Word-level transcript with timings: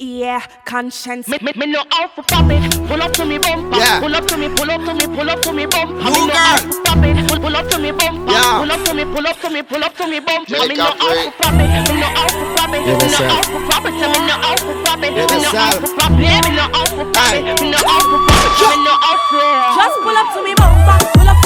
Yeah, 0.00 0.40
Konshens. 0.64 1.28
Me, 1.28 1.36
me, 1.42 1.52
me 1.60 1.66
no 1.66 1.84
out 1.92 2.16
for 2.16 2.24
pop 2.24 2.48
it. 2.48 2.64
Pull 2.88 3.02
up 3.02 3.12
to 3.20 3.24
me 3.28 3.36
bumper. 3.36 3.76
Yeah. 3.76 4.00
Pull 4.00 4.16
up 4.16 4.24
to 4.32 4.38
me, 4.38 4.48
pull 4.48 4.70
up 4.70 4.80
to 4.80 4.94
me, 4.96 5.04
pull 5.04 5.28
up 5.28 5.42
to 5.42 5.52
me 5.52 5.66
bumper. 5.66 5.92
New 5.92 6.08
me 6.08 6.24
no 6.24 6.32
girl. 6.32 6.40
out 6.40 6.60
for 6.64 6.80
pop 6.88 7.04
it. 7.04 7.28
Pull, 7.28 7.40
pull 7.40 7.54
up 7.54 7.68
to 7.68 7.78
me 7.78 7.92
bumper. 7.92 8.32
Yeah. 8.32 8.64
Pull 8.64 8.72
up 8.72 8.80
to 8.80 8.94
me, 8.96 9.04
pull 9.04 9.26
up 9.28 9.36
to 9.44 9.50
me, 9.50 9.60
pull 9.60 9.84
up 9.84 9.92
to 10.00 10.08
me 10.08 10.20
bumper. 10.24 10.56
Me 10.56 10.72
no 10.72 10.88
up 10.88 10.96
out 11.04 11.04
for 11.04 11.36
for 11.36 11.36
pop 11.36 11.52
it. 11.52 11.68
Me 11.68 12.00
no 12.00 12.08
out 12.16 12.32
for 12.32 12.48
pop 12.56 12.72
it. 12.72 12.80
Me 12.80 12.96
no 12.96 13.12
right. 13.12 13.28
out 13.28 13.44
for 13.44 13.60
pop 13.68 13.84
it. 13.84 13.92
Me 13.92 14.20
no 14.24 14.34
out 14.40 14.60
for 14.64 14.72
pop 14.80 15.04
it. 15.04 15.12
Me 15.12 15.20
no 15.20 15.28
that's 15.28 15.52
out 15.52 15.68
right. 15.68 15.84
for 15.84 15.92
pop 16.00 16.16
it. 16.16 16.32
Me 16.32 16.56
no 16.56 16.64
out 16.64 16.88
for 16.96 17.04
pop 17.12 17.36
it. 17.36 17.60
Me 17.60 17.68
no 17.68 17.80
out 17.84 18.04
for 18.08 18.20
pop 18.24 18.40
it. 18.40 18.72
Me 18.72 18.80
no 18.80 18.92
out 19.04 19.20
for. 19.28 19.52
Just 19.76 19.96
pull 20.00 20.16
up 20.16 20.32
to 20.32 20.40
me 20.40 20.56
bumper, 20.56 20.96
pull 21.12 21.28
up 21.28 21.39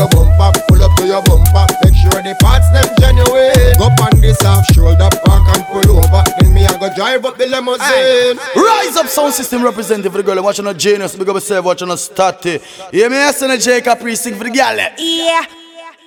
your 0.00 0.08
bumper, 0.08 0.50
pull 0.68 0.80
up 0.82 0.96
to 0.96 1.04
your 1.06 1.22
bumper, 1.28 1.64
make 1.84 1.94
sure 2.00 2.16
the 2.24 2.32
parts 2.40 2.68
them 2.72 2.88
genuine. 2.98 3.76
Go 3.76 3.92
on 4.00 4.20
this 4.20 4.40
half 4.40 4.64
shoulder 4.72 5.08
park 5.24 5.44
and 5.52 5.64
pull 5.68 6.00
over. 6.00 6.24
Then 6.40 6.54
me 6.54 6.64
I 6.64 6.72
go 6.80 6.88
drive 6.96 7.24
up 7.24 7.36
the 7.36 7.46
limousine. 7.46 8.40
Rise 8.56 8.96
up 8.96 9.06
sound 9.06 9.34
system 9.34 9.62
representative 9.62 10.12
for 10.12 10.18
the 10.18 10.24
girl 10.24 10.38
I'm 10.38 10.44
watching 10.44 10.66
a 10.66 10.74
genius, 10.74 11.14
big 11.16 11.28
up 11.28 11.34
yourself 11.34 11.64
watching 11.64 11.88
a 11.90 11.94
statty. 12.00 12.60
Yeah, 12.92 13.08
me 13.08 13.16
I 13.18 13.30
send 13.32 13.52
a 13.52 13.58
J 13.58 13.80
Capri 13.82 14.16
sing 14.16 14.34
for 14.36 14.44
the 14.44 14.50
girl. 14.50 14.78
eh. 14.80 14.94
Yeah. 14.98 15.44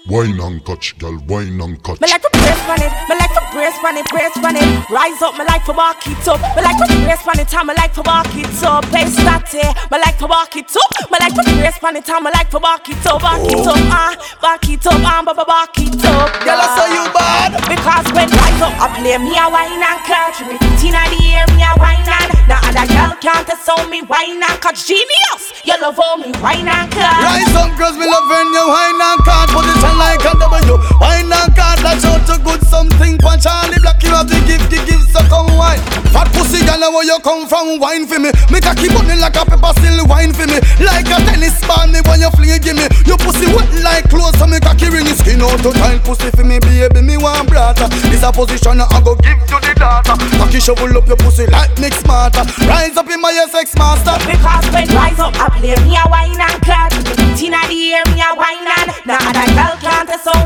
Wine 0.06 0.38
and 0.42 0.60
catch, 0.66 0.98
girl, 1.00 1.16
wine 1.32 1.62
and 1.62 1.82
catch. 1.82 2.02
Me 2.02 2.12
like 2.12 2.22
to 2.22 2.28
brace 2.36 2.68
on 2.68 2.76
it, 2.84 2.92
me 3.08 3.16
like 3.16 3.32
to 3.32 3.44
brace 3.56 3.80
on 3.80 3.96
it, 3.96 4.04
brace 4.12 4.36
on 4.36 4.52
it. 4.60 4.90
Rise 4.92 5.22
up, 5.24 5.40
me 5.40 5.46
like 5.48 5.64
to 5.64 5.72
walk 5.72 6.04
it 6.04 6.28
up. 6.28 6.44
Me 6.44 6.62
like 6.62 6.76
to 6.76 6.92
brace 7.08 7.24
on 7.24 7.40
it, 7.40 7.48
and 7.48 7.68
me 7.68 7.74
like 7.74 7.94
to 7.96 8.04
walk 8.04 8.28
it 8.36 8.64
up. 8.68 8.84
Hey, 8.92 9.08
statty, 9.08 9.64
me 9.64 9.98
like 10.04 10.20
to 10.20 10.28
walk 10.28 10.60
it 10.60 10.76
up. 10.76 10.92
Me 11.08 11.16
like 11.24 11.32
to 11.40 11.44
brace 11.56 11.80
on 11.80 11.96
it, 11.96 12.10
and 12.10 12.20
me 12.20 12.32
like 12.36 12.50
to 12.52 12.60
walk 12.60 12.84
it 12.92 13.00
up, 13.08 13.24
walk 13.24 13.48
it 13.48 13.64
up, 13.64 13.80
ah, 13.96 14.12
walk 14.44 14.68
it 14.68 14.84
up, 14.84 15.00
ah, 15.08 15.24
ba 15.24 15.32
ba 15.32 15.46
walk 15.48 15.80
it 15.80 15.96
up. 16.04 16.28
Girl, 16.44 16.60
I 16.60 16.68
say 16.76 16.88
you 16.92 17.06
bad. 17.16 17.64
Because 17.72 18.08
when 18.12 18.28
rise 18.28 18.60
up, 18.60 18.76
I 18.84 18.92
play 19.00 19.16
me 19.24 19.32
a 19.40 19.48
wine 19.48 19.80
and 19.80 20.04
catch 20.04 20.44
me. 20.44 20.60
Tina 20.84 21.00
the 21.16 21.32
air, 21.32 21.48
me 21.56 21.64
a 21.64 21.72
wine 21.80 22.04
and 22.04 22.44
now 22.52 22.60
other 22.60 22.84
girl 22.92 23.16
can't 23.24 23.48
tell 23.48 23.88
me 23.88 24.04
wine 24.04 24.44
and 24.44 24.60
catch 24.60 24.84
genius. 24.84 25.64
You 25.64 25.80
love 25.80 25.96
all 25.96 26.20
me 26.20 26.36
wine 26.44 26.68
and 26.68 26.92
catch. 26.92 27.24
Rise 27.24 27.56
up, 27.56 27.72
girls, 27.80 27.96
me 27.96 28.04
love 28.04 28.28
when 28.28 28.52
you 28.52 28.68
wine 28.68 29.00
and 29.00 29.24
card 29.24 29.48
Position 29.94 30.00
like 30.00 30.26
a 30.26 30.34
W. 30.38 30.78
Wine 31.00 31.32
and 31.32 31.56
card, 31.56 31.82
latch 31.84 32.06
out 32.06 32.26
to 32.28 32.42
good 32.44 32.62
something. 32.68 33.18
Punch 33.18 33.44
Charly 33.44 33.78
Black, 33.82 34.02
you 34.02 34.10
have 34.10 34.28
the 34.28 34.40
gift, 34.46 34.70
the 34.70 34.80
gift, 34.86 35.10
so 35.12 35.22
come 35.30 35.50
wine. 35.58 35.80
Fat 36.10 36.30
pussy, 36.34 36.66
girl, 36.66 36.82
where 36.94 37.06
you 37.06 37.18
come 37.22 37.48
from, 37.48 37.80
wine 37.80 38.06
for 38.08 38.20
me. 38.20 38.32
Me 38.50 38.60
cocky 38.60 38.90
bunny 38.90 39.16
like 39.20 39.36
a 39.36 39.46
pepper, 39.46 39.74
still 39.78 40.06
wine 40.08 40.34
for 40.34 40.48
me. 40.48 40.60
Like 40.82 41.10
a 41.10 41.18
tennis 41.26 41.60
ball, 41.66 41.88
me 41.88 42.02
when 42.06 42.22
you 42.22 42.32
fling 42.34 42.54
it, 42.54 42.64
give 42.64 42.78
me. 42.78 42.86
Your 43.06 43.18
pussy 43.18 43.46
wet 43.54 43.70
like 43.84 44.10
clothes, 44.10 44.38
so 44.40 44.48
me 44.48 44.60
cocky 44.60 44.90
ring 44.90 45.06
it 45.06 45.18
Skin 45.18 45.42
out 45.42 45.60
to 45.62 45.72
tight 45.74 46.02
pussy 46.04 46.30
for 46.32 46.44
me, 46.44 46.60
baby, 46.60 47.02
me 47.02 47.18
want 47.18 47.50
brata 47.50 47.90
This 48.10 48.24
a 48.24 48.32
position 48.32 48.82
I 48.82 49.02
go 49.04 49.16
give 49.16 49.42
to 49.52 49.58
the 49.62 49.74
daughter. 49.78 50.16
Cocky 50.40 50.60
shovel 50.60 50.98
up 50.98 51.08
your 51.08 51.18
pussy 51.18 51.46
like 51.48 51.74
Nick 51.80 51.94
Smarter 51.94 52.46
Rise 52.66 52.98
up 52.98 53.10
in 53.10 53.22
my 53.22 53.34
sex 53.52 53.76
master. 53.76 54.16
Because 54.26 54.66
when 54.74 54.88
rise 54.96 55.20
up, 55.20 55.36
I 55.36 55.50
play 55.60 55.76
me 55.84 55.98
a 55.98 56.04
wine 56.10 56.40
and 56.40 56.62
catch. 56.64 56.96
Tina 57.38 57.60
the 57.68 57.94
air, 57.94 58.04
me 58.14 58.22
a 58.22 58.32
wine 58.36 58.64
and 58.64 58.94
now 59.06 59.43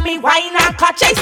me 0.07 0.17
wine 0.19 0.55
and 0.55 0.77
catch. 0.77 1.03
Hey, 1.03 1.13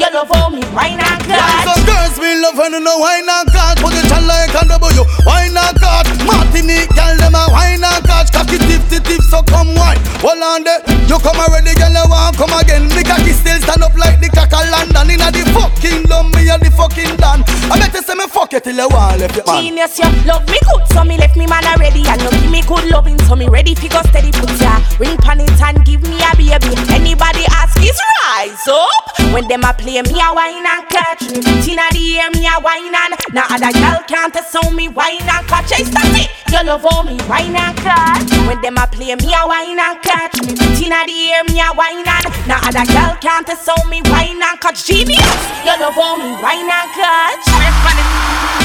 you 0.00 0.10
love 0.12 0.30
all 0.32 0.48
me 0.48 0.64
wine 0.72 0.98
and 0.98 1.26
Rise 1.28 1.83
girls, 2.14 2.18
we 2.18 2.40
love 2.40 2.56
when 2.58 2.72
you 2.72 2.80
know 2.80 2.98
wine 2.98 3.28
and 3.28 3.48
catch 3.50 3.78
Position 3.78 4.26
like 4.26 4.54
a 4.54 4.66
W, 4.66 5.04
wine 5.26 5.56
and 5.56 5.76
catch 5.78 6.08
Martinique, 6.26 6.88
girl, 6.94 7.16
them 7.16 7.34
a 7.34 7.46
wine 7.50 7.82
and 7.82 8.04
catch 8.04 8.32
Cocky 8.32 8.58
tip, 8.58 8.82
tip, 8.88 9.04
tip, 9.04 9.22
so 9.22 9.42
come 9.42 9.74
wine. 9.74 9.98
Hold 10.22 10.42
on 10.42 10.64
there, 10.64 10.80
you 11.06 11.18
come 11.18 11.36
already, 11.36 11.74
girl, 11.74 11.92
you 11.92 12.06
want 12.08 12.36
come 12.36 12.52
again. 12.58 12.88
The 12.88 13.02
cocky 13.04 13.32
still 13.32 13.60
stand 13.60 13.82
up 13.82 13.94
like 13.96 14.20
the 14.20 14.28
cock 14.30 14.52
of 14.52 14.66
London. 14.70 15.10
Inna 15.10 15.30
the 15.30 15.44
fucking 15.52 16.04
dumb, 16.08 16.30
me 16.32 16.48
a 16.48 16.58
the 16.58 16.70
fucking 16.72 17.16
dan. 17.16 17.44
I 17.70 17.78
better 17.78 18.02
say 18.02 18.14
me 18.14 18.26
fuck 18.26 18.52
you 18.52 18.60
till 18.60 18.76
you 18.76 18.88
want 18.88 19.20
left 19.20 19.36
your 19.36 19.44
man. 19.46 19.62
Genius, 19.62 19.98
you 19.98 20.08
love 20.24 20.46
me 20.48 20.58
good, 20.64 20.84
so 20.90 21.04
me 21.04 21.18
left 21.18 21.36
me 21.36 21.46
man 21.46 21.64
already. 21.64 22.02
And 22.08 22.20
you 22.22 22.30
give 22.30 22.50
me 22.50 22.62
good 22.62 22.84
loving, 22.90 23.18
so 23.26 23.36
me 23.36 23.48
ready 23.48 23.74
fi 23.74 23.88
go 23.88 24.00
steady. 24.10 24.32
Put 24.32 24.50
ya. 24.60 24.80
Ring 24.98 25.16
pan 25.18 25.40
it 25.40 25.60
and 25.60 25.84
give 25.84 26.02
me 26.02 26.18
a 26.22 26.32
baby. 26.34 26.74
Anybody 26.90 27.44
ask 27.50 27.76
is 27.78 27.98
rise 28.24 28.66
up. 28.68 29.32
When 29.32 29.46
them 29.48 29.64
a 29.64 29.72
play 29.74 30.00
me 30.02 30.16
a 30.20 30.28
wine 30.32 30.64
and 30.64 30.84
catch. 30.88 31.22
Tina 31.64 31.86
the 31.92 32.03
air 32.04 32.30
me 32.30 32.44
a 32.46 32.60
wine 32.60 32.92
and 32.92 33.14
now 33.32 33.48
other 33.48 33.72
girl 33.72 33.98
can't 34.06 34.34
tell 34.34 34.70
me 34.70 34.88
wine 34.88 35.24
and 35.24 35.44
catch. 35.48 35.72
Hey, 35.72 35.84
static, 35.84 36.28
you 36.52 36.60
love 36.64 36.84
all 36.84 37.02
me 37.02 37.16
wine 37.28 37.56
and 37.56 37.76
catch. 37.78 38.28
When 38.46 38.60
them 38.60 38.76
a 38.76 38.86
play 38.86 39.14
me 39.16 39.28
a 39.32 39.42
wine 39.48 39.80
and 39.80 39.98
catch. 40.04 40.36
Tina 40.76 41.00
the 41.08 41.16
air 41.32 41.44
me 41.48 41.60
a 41.60 41.72
wine 41.72 42.04
and 42.04 42.28
now 42.46 42.60
other 42.60 42.84
girl 42.92 43.16
can't 43.20 43.46
tell 43.46 43.82
me 43.88 44.02
wine 44.12 44.42
and 44.42 44.60
catch. 44.60 44.84
Genius, 44.84 45.40
you 45.64 45.74
love 45.80 45.96
all 45.96 46.16
me 46.20 46.30
wine 46.44 46.68
and 46.68 46.88
catch. 46.92 47.44
Brace 47.56 47.80
pan 47.82 47.98
it, 47.98 48.08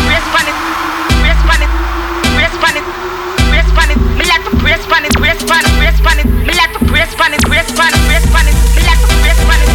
brace 0.05 0.29
pan 0.35 0.47
it, 0.49 0.57
brace 1.23 1.43
pan 1.47 1.63
it, 1.63 1.71
brace 2.35 2.57
pan 2.59 2.75
it, 2.77 2.85
brace 3.49 3.71
pan 3.71 3.89
it. 3.93 3.99
Me 4.19 4.23
like 4.27 4.43
to 4.43 4.51
brace 4.59 4.85
pan 4.85 5.05
it, 5.05 5.13
brace 5.15 5.43
pan 5.47 5.63
it, 5.63 5.97
pan 6.03 6.19
it. 6.19 6.27
Me 6.43 6.53
like 6.53 6.73
to 6.75 6.81
brace 6.91 7.13
pan 7.15 7.33
it, 7.33 7.41
brace 7.47 7.71
pan 7.71 7.93
it, 7.95 8.23
pan 8.35 8.47
it. 8.51 8.55
Me 8.75 8.81
like 8.83 8.99
to 8.99 9.07
brace 9.23 9.43
pan 9.47 9.61
it, 9.63 9.68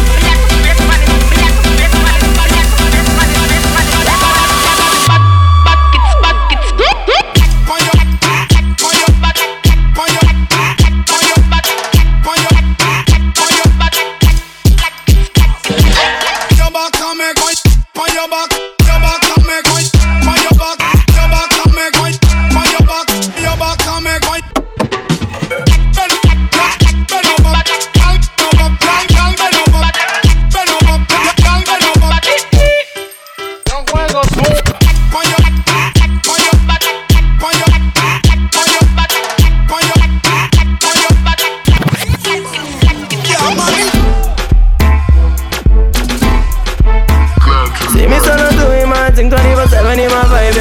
24 49.95 49.95
7 49.95 49.99
in 49.99 50.11
my 50.11 50.23
vibe, 50.27 50.59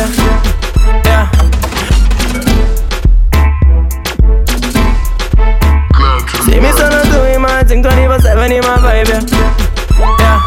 yeah. 1.04 1.26
See 6.44 6.60
me 6.60 6.70
son 6.72 6.94
do 7.10 7.22
him 7.24 7.42
my 7.42 7.64
thing 7.64 7.82
24 7.82 8.20
7 8.20 8.52
in 8.52 8.60
my 8.60 8.76
vibe, 8.78 9.08
yeah. 9.08 9.22
Yeah. 10.22 10.38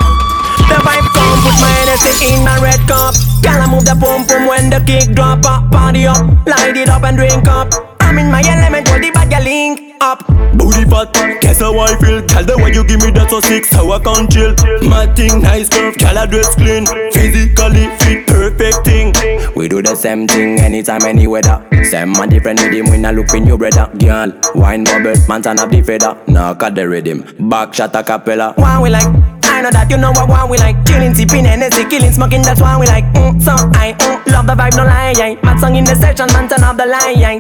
The 0.70 0.80
vibe 0.80 1.08
come, 1.12 1.40
put 1.44 1.58
my 1.60 1.74
energy 1.84 2.34
in 2.34 2.46
my 2.46 2.60
red 2.62 2.80
cup. 2.88 3.16
Girl, 3.44 3.60
I 3.60 3.68
move 3.70 3.84
the 3.84 3.98
pum 4.00 4.26
pum 4.26 4.48
when 4.48 4.70
the 4.70 4.80
kick 4.88 5.14
drop 5.16 5.46
up. 5.46 5.70
Party 5.70 6.08
up, 6.08 6.24
light 6.48 6.78
it 6.78 6.88
up 6.88 7.04
and 7.04 7.18
drink 7.18 7.46
up. 7.48 7.74
I'm 8.00 8.18
in 8.20 8.32
my 8.32 8.42
element, 8.42 8.88
the 8.88 9.12
bag, 9.12 9.32
ya 9.32 9.40
link 9.40 9.96
up. 10.00 10.26
Booty 10.56 10.86
fat, 10.90 11.12
guess 11.42 11.60
how 11.60 11.78
I 11.78 11.98
feel. 12.00 12.26
Tell 12.26 12.46
the 12.46 12.58
way 12.58 12.72
you 12.72 12.86
give 12.88 13.02
me 13.02 13.12
that 13.12 13.30
so 13.30 13.42
six, 13.42 13.70
how 13.70 13.92
I 13.92 14.00
can 14.00 14.30
chill. 14.32 14.56
My 14.88 15.08
thing 15.14 15.42
nice 15.42 15.68
curve, 15.68 15.98
girl, 15.98 16.18
I 16.18 16.26
dress 16.26 16.56
clean. 16.56 16.86
Physically 17.12 17.92
fit, 18.00 18.27
perfect 18.58 18.86
thing. 18.86 19.14
We 19.56 19.68
do 19.68 19.82
the 19.82 19.96
same 19.96 20.28
thing 20.28 20.60
anytime, 20.60 21.04
any 21.04 21.28
weather. 21.28 21.66
Same 21.84 22.12
man 22.14 22.30
different 22.30 22.62
rhythm 22.62 22.90
when 22.90 23.06
I 23.06 23.12
look 23.12 23.34
in 23.34 23.46
your 23.46 23.58
brother. 23.58 23.90
Girl, 23.98 24.32
wine 24.56 24.84
bubble, 24.84 25.16
man 25.28 25.42
turn 25.42 25.60
up 25.60 25.70
the 25.70 25.82
feather. 25.82 26.18
Knock 26.28 26.64
at 26.64 26.76
the 26.76 26.88
rhythm, 26.88 27.26
back 27.50 27.74
shot 27.74 27.96
a 27.96 28.04
cappella. 28.04 28.54
Why 28.58 28.82
we 28.82 28.90
like? 28.90 29.08
I 29.44 29.62
know 29.62 29.72
that 29.72 29.90
you 29.90 29.98
know 29.98 30.12
what 30.12 30.30
one 30.30 30.50
we 30.52 30.58
like 30.60 30.86
Chilling, 30.86 31.16
sipping, 31.16 31.48
energy, 31.48 31.84
killing, 31.90 32.12
smoking, 32.12 32.44
that's 32.44 32.62
why 32.62 32.78
we 32.78 32.86
like 32.86 33.06
mm, 33.16 33.42
So 33.42 33.54
I 33.74 33.96
mm, 33.98 34.32
love 34.32 34.46
the 34.46 34.54
vibe, 34.54 34.76
no 34.78 34.84
lie, 34.84 35.16
yeah. 35.18 35.34
Mad 35.42 35.60
song 35.60 35.76
in 35.76 35.84
the 35.84 35.96
section, 35.96 36.28
man 36.28 36.48
turn 36.48 36.64
off 36.64 36.78
the 36.78 36.86
line, 36.86 37.18
yeah. 37.18 37.40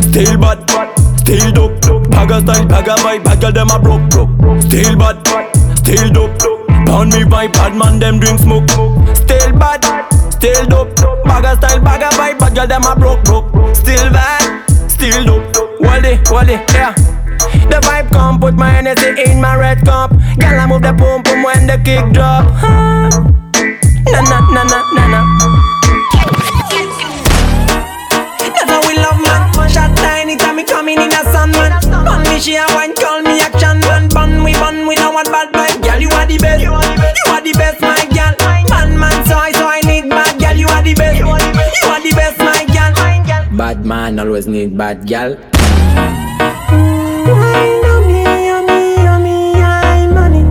Still 0.00 0.38
bad, 0.38 0.64
still 1.18 1.52
dope 1.52 2.08
Bag 2.08 2.30
style, 2.42 2.66
bag 2.66 2.86
vibe, 2.86 3.24
bag 3.24 3.44
of 3.44 3.52
them 3.52 3.70
a 3.70 3.78
broke, 3.78 4.08
broke 4.08 4.62
Still 4.62 4.96
bad, 4.96 5.20
still 5.76 6.08
dope 6.10 6.38
Pound 6.86 7.12
me 7.12 7.28
vibe, 7.28 7.52
bad 7.52 7.76
man, 7.76 7.98
them 7.98 8.18
drink 8.18 8.38
smoke 8.38 8.70
Still 9.14 9.52
bad, 9.58 9.84
still 10.38 10.64
dope. 10.66 10.94
Bagger 11.24 11.54
style, 11.58 11.80
bagger 11.82 12.10
vibe, 12.16 12.38
bad 12.38 12.54
girl 12.54 12.66
them 12.66 12.84
a 12.86 12.94
broke 12.96 13.22
broke. 13.24 13.50
Still 13.74 14.08
vibe, 14.14 14.90
still 14.90 15.24
dope. 15.26 15.80
Wally, 15.80 16.18
wally, 16.30 16.56
yeah. 16.74 16.94
The 17.68 17.80
vibe 17.82 18.10
come, 18.10 18.40
put 18.40 18.54
my 18.54 18.76
energy 18.76 19.10
in 19.22 19.40
my 19.40 19.56
red 19.56 19.84
cup. 19.84 20.10
Girl, 20.38 20.60
I 20.60 20.66
move 20.66 20.82
the 20.82 20.92
boom 20.92 21.22
boom 21.22 21.42
when 21.42 21.66
the 21.66 21.76
kick 21.84 22.12
drop. 22.14 22.46
Huh? 22.54 23.10
Na 24.08 24.20
na 24.30 24.38
na 24.54 24.62
na 24.64 24.78
na 24.94 25.04
na. 25.12 25.20
Never 28.56 28.78
will 28.86 29.00
love 29.02 29.20
man. 29.26 29.68
Shot 29.68 29.98
anytime 30.00 30.56
me 30.56 30.64
coming 30.64 30.98
in 31.00 31.12
a 31.12 31.22
sun 31.32 31.50
man. 31.52 31.72
Bun 31.90 32.22
me 32.22 32.40
she 32.40 32.56
a 32.56 32.64
wine, 32.74 32.94
call 32.94 33.22
me 33.22 33.40
action 33.40 33.80
man. 33.80 34.08
Bun 34.08 34.42
we 34.42 34.52
bun 34.54 34.86
we 34.86 34.94
no 34.96 35.10
want 35.10 35.28
bad 35.30 35.52
vibe. 35.52 35.82
Girl, 35.82 36.00
you 36.00 36.10
are 36.10 36.26
the 36.26 36.38
best. 36.38 36.62
You 36.62 36.72
are 36.72 37.40
the 37.42 37.52
best 37.52 37.80
man. 37.80 37.97
Always 43.60 44.46
need 44.46 44.76
bad 44.76 45.06
gal. 45.06 45.34
Wine 45.34 45.40
on 47.84 48.06
me, 48.06 48.50
on 48.50 48.66
me, 48.66 49.06
on 49.06 49.22
me, 49.22 49.52
I'm 49.60 50.14
money. 50.14 50.44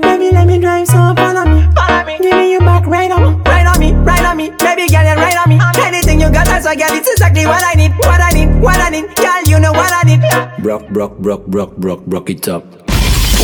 Baby, 0.00 0.30
let 0.32 0.46
me 0.46 0.58
drive 0.58 0.86
so 0.86 1.14
follow 1.14 1.44
me. 1.44 1.68
Follow 1.74 2.04
me. 2.06 2.18
Give 2.18 2.32
me 2.32 2.52
your 2.52 2.60
back, 2.60 2.86
right 2.86 3.10
on 3.10 3.22
me, 3.22 3.42
right 3.44 3.66
on 3.66 3.78
me, 3.78 3.92
right 3.92 4.24
on 4.24 4.36
me. 4.36 4.50
Baby, 4.50 4.88
girl, 4.88 5.04
you 5.04 5.14
right 5.14 5.36
on 5.36 5.48
me. 5.48 5.58
Anything 5.84 6.20
you 6.20 6.30
got, 6.32 6.46
that's 6.46 6.64
why, 6.64 6.74
girl, 6.74 6.92
it's 6.92 7.10
exactly 7.10 7.44
what 7.46 7.62
I 7.62 7.74
need, 7.74 7.92
what 7.98 8.20
I 8.20 8.30
need, 8.30 8.48
what 8.60 8.80
I 8.80 8.88
need. 8.88 9.14
Girl, 9.16 9.42
you 9.46 9.60
know 9.60 9.72
what 9.72 9.92
I 9.92 10.02
need. 10.08 10.22
Brock, 10.62 10.88
brock, 10.88 11.18
brock, 11.18 11.44
brock, 11.46 11.76
brock, 11.76 12.00
brock 12.06 12.30
it 12.30 12.48
up. 12.48 12.64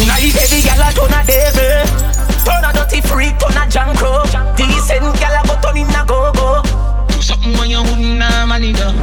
Una 0.00 0.14
hit 0.14 0.32
heavy 0.34 0.62
gal 0.62 0.80
a 0.80 0.92
turn 0.94 1.12
a 1.12 1.20
devil 1.26 1.84
Turn 2.46 2.64
a 2.64 2.72
dirty 2.72 3.02
freak, 3.02 3.36
turn 3.38 3.52
a 3.52 3.68
jankro 3.68 4.24
Decent 4.56 5.04
gal 5.20 5.36
a 5.36 5.46
go 5.46 5.60
turn 5.60 5.76
in 5.76 5.90
a 5.92 6.04
go-go 6.08 6.62
Do 7.08 7.20
something 7.20 7.52
when 7.58 7.68
you 7.68 7.82
wouldn't 7.82 8.18
normally 8.18 8.72
do. 8.72 8.99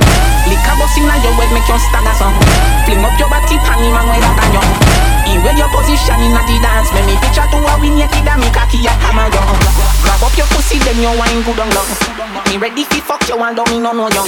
Inna 1.08 1.24
your 1.24 1.32
head, 1.40 1.52
make 1.56 1.64
you 1.72 1.80
stagger 1.80 2.12
some 2.20 2.36
Fling 2.84 3.00
up 3.00 3.16
your 3.16 3.32
body, 3.32 3.56
panty 3.64 3.88
man, 3.96 4.12
way 4.12 4.20
that 4.20 4.52
young 4.52 4.72
In 5.32 5.40
where 5.40 5.56
your 5.56 5.72
position 5.72 6.20
inna 6.20 6.44
the 6.44 6.60
dance 6.60 6.92
Make 6.92 7.08
me 7.08 7.16
picture 7.24 7.48
to 7.48 7.64
a 7.64 7.74
win, 7.80 7.96
you 7.96 8.12
kid 8.12 8.28
and 8.28 8.44
me 8.44 8.52
cocky 8.52 8.84
a 8.84 8.92
hammer 8.92 9.32
young 9.32 9.48
Grab 10.04 10.20
up 10.20 10.36
your 10.36 10.52
pussy, 10.52 10.84
then 10.84 11.00
you 11.00 11.08
wine 11.16 11.40
good 11.48 11.64
on 11.64 11.72
long 11.72 11.88
Me 12.52 12.60
ready 12.60 12.84
fi 12.84 13.00
fuck 13.00 13.24
you, 13.32 13.40
and 13.40 13.56
don't 13.56 13.72
me 13.72 13.80
no 13.80 13.96
no 13.96 14.12
young 14.12 14.28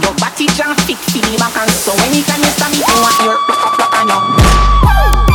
Your 0.00 0.16
body 0.16 0.48
jam 0.56 0.72
fit, 0.88 0.96
fi 0.96 1.20
me 1.28 1.36
back 1.36 1.60
and 1.60 1.68
so 1.68 1.92
Anytime 2.08 2.40
you 2.40 2.52
stand 2.56 2.72
me, 2.72 2.80
I 2.80 2.94
want 3.04 3.20
your 3.20 3.36
rock 3.44 3.76
up, 3.84 3.92
and 4.00 4.08
young 4.08 5.33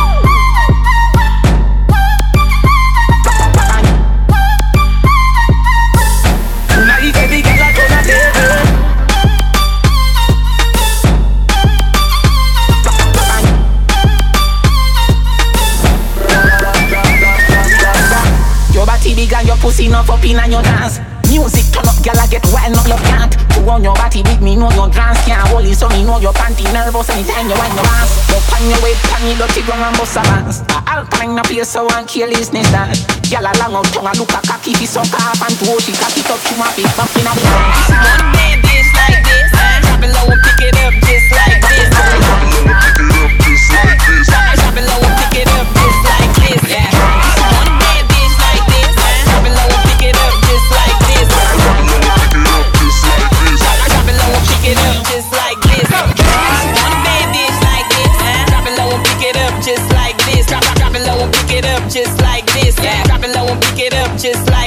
pussy 19.70 19.86
enough 19.86 20.10
up 20.10 20.24
in 20.26 20.34
and 20.34 20.50
your 20.50 20.62
dance. 20.66 20.98
Music 21.30 21.62
turn 21.70 21.86
up, 21.86 21.94
gyal 22.02 22.18
get 22.26 22.42
wild, 22.50 22.74
no 22.74 22.82
you 22.90 22.98
can't. 23.06 23.30
Who 23.54 23.70
on 23.70 23.86
your 23.86 23.94
body 23.94 24.18
big, 24.26 24.42
me 24.42 24.58
know 24.58 24.66
your 24.74 24.90
dance 24.90 25.22
can't 25.22 25.46
hold 25.46 25.62
it, 25.62 25.78
so 25.78 25.86
me 25.94 26.02
know 26.02 26.18
your 26.18 26.34
panty 26.34 26.66
nervous 26.74 27.06
anytime 27.06 27.46
you 27.46 27.54
want 27.54 27.70
your 27.78 27.86
ass. 27.86 28.10
Up 28.34 28.50
on 28.50 28.66
your 28.66 28.82
way, 28.82 28.98
pan 29.06 29.22
your 29.30 29.38
dirty 29.38 29.62
ground 29.62 29.86
and 29.86 29.94
bust 29.94 30.18
a 30.18 30.22
bounce. 30.26 30.66
A 30.74 30.78
alpine 30.90 31.38
a 31.38 31.42
place 31.46 31.70
so 31.70 31.86
one 31.86 32.02
kill 32.10 32.26
business 32.34 32.66
that. 32.74 32.98
Gyal 33.30 33.46
a 33.46 33.52
long 33.62 33.78
out 33.78 33.86
tongue 33.94 34.10
a 34.10 34.12
look 34.18 34.34
a 34.34 34.42
cocky 34.42 34.74
fi 34.74 34.86
suck 34.90 35.06
off 35.22 35.38
and 35.38 35.54
to 35.54 35.78
she 35.78 35.94
cocky 35.94 36.26
up 36.26 36.40
to 36.42 36.52
my 36.58 36.66
feet, 36.74 36.90
bumping 36.98 37.30
bit. 37.30 37.46
One 37.46 38.26
bad 38.34 38.58
bitch 38.66 38.90
like 38.98 39.22
this. 39.22 39.54
Drop 39.86 40.02
it 40.02 40.10
low 40.10 40.34
and 40.34 40.42
pick 40.42 40.66
it 40.66 40.74
up 40.82 41.09
just 64.22 64.50
like 64.50 64.59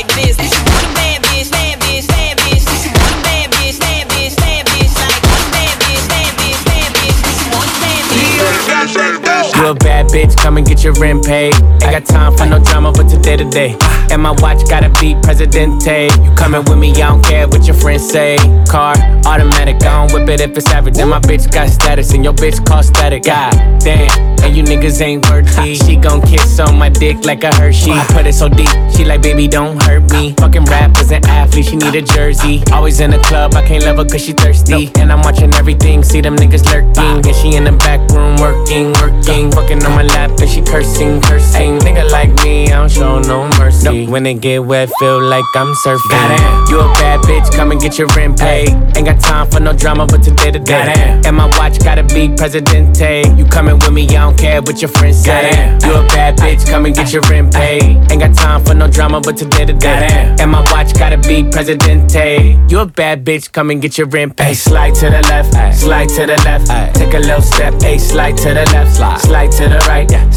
bitch, 10.13 10.37
come 10.37 10.57
and 10.57 10.67
get 10.67 10.83
your 10.83 10.93
rent 10.93 11.25
paid. 11.25 11.55
Ain't 11.81 11.91
got 11.91 12.05
time 12.05 12.37
for 12.37 12.45
no 12.45 12.63
drama, 12.63 12.91
but 12.91 13.09
today 13.09 13.35
to 13.35 13.49
day. 13.49 13.75
And 14.11 14.21
my 14.21 14.31
watch 14.31 14.69
gotta 14.69 14.89
be 15.01 15.15
Presidente. 15.23 16.09
You 16.23 16.31
coming 16.35 16.63
with 16.65 16.77
me, 16.77 16.91
I 16.91 17.09
don't 17.09 17.25
care 17.25 17.47
what 17.47 17.65
your 17.65 17.75
friends 17.75 18.07
say. 18.07 18.37
Car, 18.69 18.93
automatic, 19.25 19.77
I 19.83 20.05
don't 20.05 20.13
whip 20.13 20.29
it 20.29 20.39
if 20.39 20.55
it's 20.55 20.69
average. 20.69 20.99
And 20.99 21.09
my 21.09 21.19
bitch 21.19 21.51
got 21.51 21.69
status, 21.69 22.13
and 22.13 22.23
your 22.23 22.33
bitch 22.33 22.63
call 22.63 22.83
static. 22.83 23.23
God 23.23 23.51
damn, 23.79 24.07
and 24.43 24.55
you 24.55 24.63
niggas 24.63 25.01
ain't 25.01 25.27
worthy. 25.29 25.75
She 25.75 25.95
gon' 25.95 26.21
kiss 26.21 26.59
on 26.59 26.77
my 26.77 26.89
dick 26.89 27.25
like 27.25 27.43
a 27.43 27.53
Hershey. 27.55 27.91
I 27.91 28.05
put 28.13 28.27
it 28.27 28.33
so 28.33 28.47
deep, 28.47 28.69
she 28.95 29.03
like, 29.03 29.23
baby, 29.23 29.47
don't 29.47 29.81
hurt 29.81 30.11
me. 30.11 30.35
Fucking 30.37 30.65
rappers 30.65 31.11
and 31.11 31.25
athletes, 31.25 31.69
she 31.69 31.75
need 31.75 31.95
a 31.95 32.03
jersey. 32.03 32.61
Always 32.71 32.99
in 32.99 33.09
the 33.09 33.19
club, 33.19 33.55
I 33.55 33.65
can't 33.65 33.83
love 33.83 33.97
her 33.97 34.05
cause 34.05 34.23
she 34.23 34.33
thirsty. 34.33 34.91
And 34.95 35.11
I'm 35.11 35.21
watching 35.21 35.51
everything, 35.55 36.03
see 36.03 36.21
them 36.21 36.35
niggas 36.35 36.65
lurking. 36.71 37.25
And 37.25 37.35
she 37.35 37.55
in 37.55 37.63
the 37.63 37.71
back 37.71 37.99
room 38.11 38.37
working, 38.37 38.93
working. 39.01 39.51
Fucking 39.51 39.83
on 39.83 39.91
my 39.95 40.02
lap, 40.03 40.31
and 40.39 40.49
she 40.49 40.61
cursing, 40.61 41.21
cursing. 41.21 41.79
Nigga 41.79 42.09
like 42.11 42.31
me, 42.43 42.67
I 42.67 42.79
don't 42.79 42.91
show 42.91 43.19
no 43.19 43.47
mercy. 43.59 44.05
When 44.07 44.25
it 44.25 44.41
get 44.41 44.65
wet, 44.65 44.89
feel 44.99 45.21
like 45.21 45.45
I'm 45.55 45.73
surfing. 45.85 46.09
Goddamn, 46.09 46.67
you 46.69 46.79
a 46.79 46.93
bad 46.93 47.19
bitch, 47.21 47.53
come 47.55 47.71
and 47.71 47.79
get 47.79 47.97
your 47.97 48.07
rent 48.15 48.39
paid. 48.39 48.69
Ain't 48.95 49.05
got 49.05 49.19
time 49.19 49.49
for 49.49 49.59
no 49.59 49.73
drama, 49.73 50.05
but 50.05 50.23
today 50.23 50.51
to 50.51 50.59
day. 50.59 51.21
And 51.25 51.35
my 51.35 51.47
watch 51.57 51.79
gotta 51.83 52.03
be 52.03 52.29
Presidente. 52.35 53.23
You 53.37 53.45
coming 53.45 53.75
with 53.75 53.91
me, 53.91 54.07
I 54.09 54.23
don't 54.23 54.37
care 54.37 54.61
what 54.61 54.81
your 54.81 54.89
friends 54.89 55.23
say. 55.23 55.49
You 55.83 55.93
a 55.93 56.05
bad 56.07 56.37
bitch, 56.37 56.69
come 56.69 56.85
and 56.85 56.95
get 56.95 57.13
your 57.13 57.21
rent 57.23 57.53
paid. 57.53 57.83
Ain't 58.11 58.21
got 58.21 58.35
time 58.35 58.63
for 58.63 58.73
no 58.73 58.87
drama, 58.87 59.21
but 59.21 59.37
today 59.37 59.65
to 59.65 59.73
day. 59.73 60.35
And 60.39 60.51
my 60.51 60.61
watch 60.71 60.93
gotta 60.93 61.17
be 61.17 61.43
Presidente. 61.43 62.57
You 62.69 62.79
a 62.79 62.85
bad 62.85 63.25
bitch, 63.25 63.51
come 63.51 63.69
and 63.69 63.81
get 63.81 63.97
your 63.97 64.07
rent 64.07 64.37
paid. 64.37 64.55
Slide 64.55 64.95
to 64.95 65.09
the 65.09 65.21
left, 65.23 65.53
slide 65.77 66.09
to 66.09 66.25
the 66.25 66.41
left. 66.43 66.95
Take 66.95 67.13
a 67.13 67.19
little 67.19 67.41
step, 67.41 67.73
ay, 67.83 67.97
slide 67.97 68.37
to 68.37 68.49
the 68.49 68.65
left, 68.73 68.95
slide 68.95 69.51
to 69.51 69.69
the 69.69 69.83
right, 69.87 69.92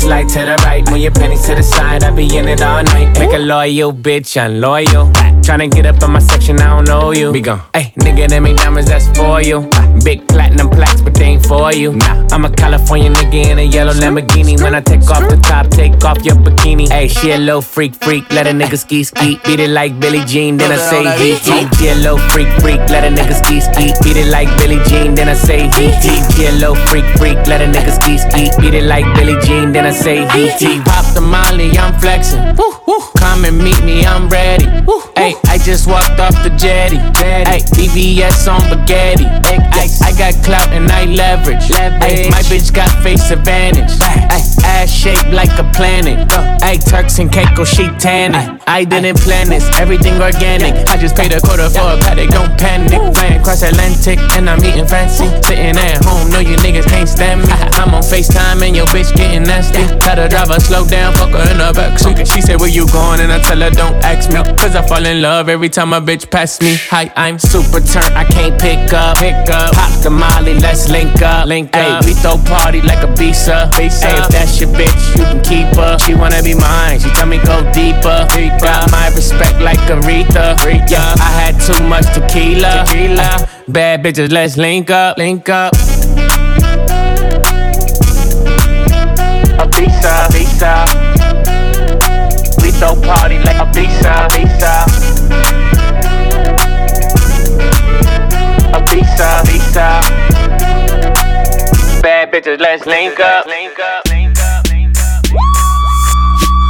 slide 0.06 0.28
to 0.28 0.40
the 0.40 0.56
right. 0.64 0.88
Move 0.90 0.98
your 0.98 1.12
pennies 1.12 1.46
to 1.46 1.54
the 1.54 1.62
side, 1.62 2.04
I 2.04 2.10
be 2.10 2.36
in 2.36 2.48
it 2.48 2.62
all 2.62 2.82
night. 2.82 3.18
Make 3.18 3.32
a 3.32 3.38
loyal 3.38 3.92
bitch, 3.92 4.36
I'm 4.36 4.52
unloyal. 4.52 5.12
Tryna 5.46 5.70
get 5.70 5.86
up 5.86 6.02
in 6.02 6.10
my 6.10 6.18
section, 6.18 6.60
I 6.60 6.74
don't 6.74 6.88
know 6.88 7.12
you. 7.12 7.32
Be 7.32 7.40
gone. 7.40 7.62
Hey, 7.72 7.92
nigga, 8.00 8.28
them 8.28 8.46
ain't 8.46 8.58
diamonds, 8.58 8.90
that's 8.90 9.06
for 9.16 9.40
you. 9.40 9.70
Big 10.02 10.26
platinum 10.26 10.68
plaques, 10.70 11.00
but 11.00 11.14
they 11.14 11.38
ain't 11.38 11.46
for 11.46 11.72
you. 11.72 11.92
Nah, 11.92 12.26
I'm 12.32 12.44
a 12.44 12.50
California 12.50 13.10
nigga 13.10 13.50
in 13.52 13.58
a 13.58 13.62
yellow 13.62 13.92
Lamborghini. 13.92 14.60
When 14.60 14.74
I 14.74 14.80
take 14.80 15.08
off 15.08 15.28
the 15.30 15.36
top, 15.36 15.68
take 15.68 16.04
off 16.04 16.24
your 16.24 16.34
bikini. 16.34 16.88
Hey, 16.88 17.06
she 17.06 17.30
a 17.30 17.38
little 17.38 17.62
freak, 17.62 17.94
freak, 17.94 18.28
let 18.32 18.48
a 18.48 18.50
nigga 18.50 18.76
ski 18.76 19.04
ski. 19.04 19.38
Beat 19.44 19.60
it 19.60 19.70
like 19.70 20.00
Billie 20.00 20.24
Jean, 20.24 20.56
then 20.56 20.72
I 20.72 20.76
say 20.76 21.04
he 21.16 21.34
he. 21.46 21.68
She 21.76 21.88
a 21.88 21.94
little 21.94 22.18
freak, 22.30 22.48
freak, 22.60 22.80
let 22.90 23.04
a 23.04 23.14
nigga 23.14 23.34
ski 23.44 23.60
ski. 23.60 23.94
Beat 24.02 24.16
it 24.16 24.26
like 24.26 24.48
Billie 24.58 24.82
Jean, 24.88 25.14
then 25.14 25.28
I 25.28 25.34
say 25.34 25.68
he 25.78 25.94
he. 26.02 26.14
She 26.34 26.46
a 26.46 26.52
little 26.52 26.74
freak, 26.90 27.04
freak, 27.18 27.38
let 27.46 27.62
a 27.62 27.66
nigga 27.66 27.94
ski 27.94 28.18
ski. 28.18 28.50
Beat 28.60 28.74
it 28.74 28.84
like 28.84 29.06
Billie 29.14 29.38
Then 29.46 29.86
I 29.86 29.90
say 29.90 30.26
he 30.34 30.50
he. 30.58 30.80
Pop 30.80 31.14
the 31.14 31.20
molly, 31.20 31.70
I'm 31.78 31.94
flexing. 32.00 32.56
Woo, 32.56 32.72
woo. 32.86 32.98
Come 33.16 33.44
and 33.44 33.58
meet 33.58 33.82
me, 33.84 34.04
I'm 34.04 34.28
ready. 34.28 34.66
Hey, 35.14 35.34
I 35.46 35.58
just 35.58 35.86
walked 35.86 36.18
off 36.18 36.34
the 36.42 36.50
jetty. 36.56 36.96
Hey, 37.18 37.62
BBS 37.76 38.50
on 38.50 38.60
spaghetti. 38.62 39.24
Ay, 39.24 39.88
I 40.02 40.12
got 40.18 40.34
clout 40.44 40.68
and 40.72 40.90
I 40.90 41.04
leverage. 41.04 41.70
Ay, 41.72 42.28
my 42.30 42.42
bitch 42.50 42.72
got 42.72 42.90
face 43.02 43.30
advantage. 43.30 43.90
Ay, 44.00 44.26
ass 44.64 44.90
shaped 44.90 45.30
like 45.30 45.52
a 45.58 45.64
planet. 45.72 46.26
Ay, 46.62 46.78
Turks 46.78 47.18
and 47.18 47.30
Caicos, 47.30 47.68
she 47.68 47.86
tanning. 47.98 48.60
I 48.66 48.84
didn't 48.84 49.18
plan 49.18 49.48
this, 49.48 49.68
everything 49.78 50.20
organic. 50.20 50.74
I 50.88 50.96
just 50.96 51.14
paid 51.16 51.32
a 51.32 51.40
quarter 51.40 51.70
for 51.70 51.94
a 51.94 51.98
paddock, 51.98 52.30
don't 52.30 52.56
panic. 52.58 52.98
Flying 53.14 53.42
cross 53.42 53.62
Atlantic 53.62 54.18
and 54.36 54.50
I'm 54.50 54.62
eating 54.64 54.86
fancy. 54.86 55.26
Sitting 55.46 55.76
at 55.76 56.04
home, 56.04 56.30
know 56.30 56.40
you 56.40 56.56
niggas 56.58 56.86
can't 56.86 57.08
stand 57.08 57.42
me. 57.42 57.48
I'm 57.80 57.94
on 57.94 58.02
FaceTime 58.02 58.62
and 58.66 58.74
your 58.74 58.86
bitch 58.86 59.14
getting 59.16 59.35
nasty. 59.44 59.84
Tell 60.00 60.16
the 60.16 60.28
driver 60.28 60.60
slow 60.60 60.86
down, 60.86 61.14
fuck 61.14 61.30
her 61.30 61.50
in 61.50 61.58
the 61.58 61.72
backseat. 61.72 62.32
She 62.32 62.40
said, 62.40 62.60
Where 62.60 62.68
you 62.68 62.86
going? 62.90 63.20
And 63.20 63.32
I 63.32 63.40
tell 63.40 63.60
her, 63.60 63.70
Don't 63.70 63.96
ask 64.04 64.30
me. 64.30 64.42
Cause 64.56 64.76
I 64.76 64.86
fall 64.86 65.04
in 65.04 65.22
love 65.22 65.48
every 65.48 65.68
time 65.68 65.92
a 65.92 66.00
bitch 66.00 66.30
pass 66.30 66.60
me. 66.60 66.76
Hi, 66.90 67.12
I'm 67.16 67.38
super 67.38 67.80
turn, 67.80 68.10
I 68.14 68.24
can't 68.24 68.60
pick 68.60 68.92
up. 68.92 69.18
Pick 69.18 69.48
up. 69.50 69.74
Pop 69.74 69.92
the 70.02 70.10
molly, 70.10 70.54
let's 70.54 70.88
link 70.88 71.20
up. 71.22 71.46
Link 71.46 71.74
up. 71.76 72.04
we 72.04 72.14
throw 72.14 72.38
party 72.44 72.80
like 72.82 73.02
a 73.02 73.12
visa. 73.16 73.70
visa. 73.76 74.06
Hey, 74.06 74.18
if 74.18 74.28
that's 74.28 74.60
your 74.60 74.70
bitch, 74.70 75.16
you 75.16 75.24
can 75.24 75.42
keep 75.42 75.68
her. 75.76 75.98
She 75.98 76.14
wanna 76.14 76.42
be 76.42 76.54
mine, 76.54 77.00
she 77.00 77.10
tell 77.10 77.26
me 77.26 77.38
go 77.38 77.60
deeper. 77.72 78.26
deeper. 78.34 78.64
Got 78.64 78.90
my 78.90 79.08
respect 79.08 79.60
like 79.60 79.78
Aretha. 79.90 80.56
Aretha. 80.56 80.90
Yeah, 80.90 81.14
I 81.18 81.30
had 81.40 81.54
too 81.60 81.82
much 81.88 82.06
tequila. 82.14 82.84
tequila. 82.86 83.48
Bad 83.68 84.04
bitches, 84.04 84.30
let's 84.30 84.56
link 84.56 84.90
up. 84.90 85.18
Link 85.18 85.48
up. 85.48 85.74
Visa, 89.76 90.26
visa. 90.32 90.84
We 92.62 92.70
throw 92.70 92.98
party 93.02 93.38
like 93.40 93.60
a 93.60 93.70
visa, 93.74 94.26
visa. 94.32 94.84
A 98.72 98.80
visa. 98.90 100.00
Bad 102.00 102.32
bitches, 102.32 102.58
let's 102.58 102.86
link 102.86 103.20
up. 103.20 103.44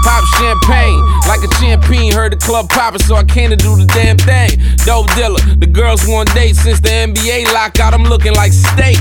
Pop 0.02 0.24
champagne, 0.38 1.00
Like 1.28 1.44
a 1.44 1.48
champion, 1.60 2.12
heard 2.12 2.32
the 2.32 2.36
club 2.36 2.68
poppin', 2.70 3.00
so 3.00 3.14
I 3.14 3.22
came 3.22 3.50
to 3.50 3.56
do 3.56 3.76
the 3.76 3.84
damn 3.86 4.18
thing. 4.18 4.50
Dope 4.84 5.14
dealer, 5.14 5.40
the 5.58 5.66
girls 5.66 6.06
want 6.08 6.34
date 6.34 6.56
since 6.56 6.80
the 6.80 6.88
NBA 6.88 7.52
lockout. 7.52 7.94
I'm 7.94 8.04
looking 8.04 8.34
like 8.34 8.52
steak. 8.52 8.98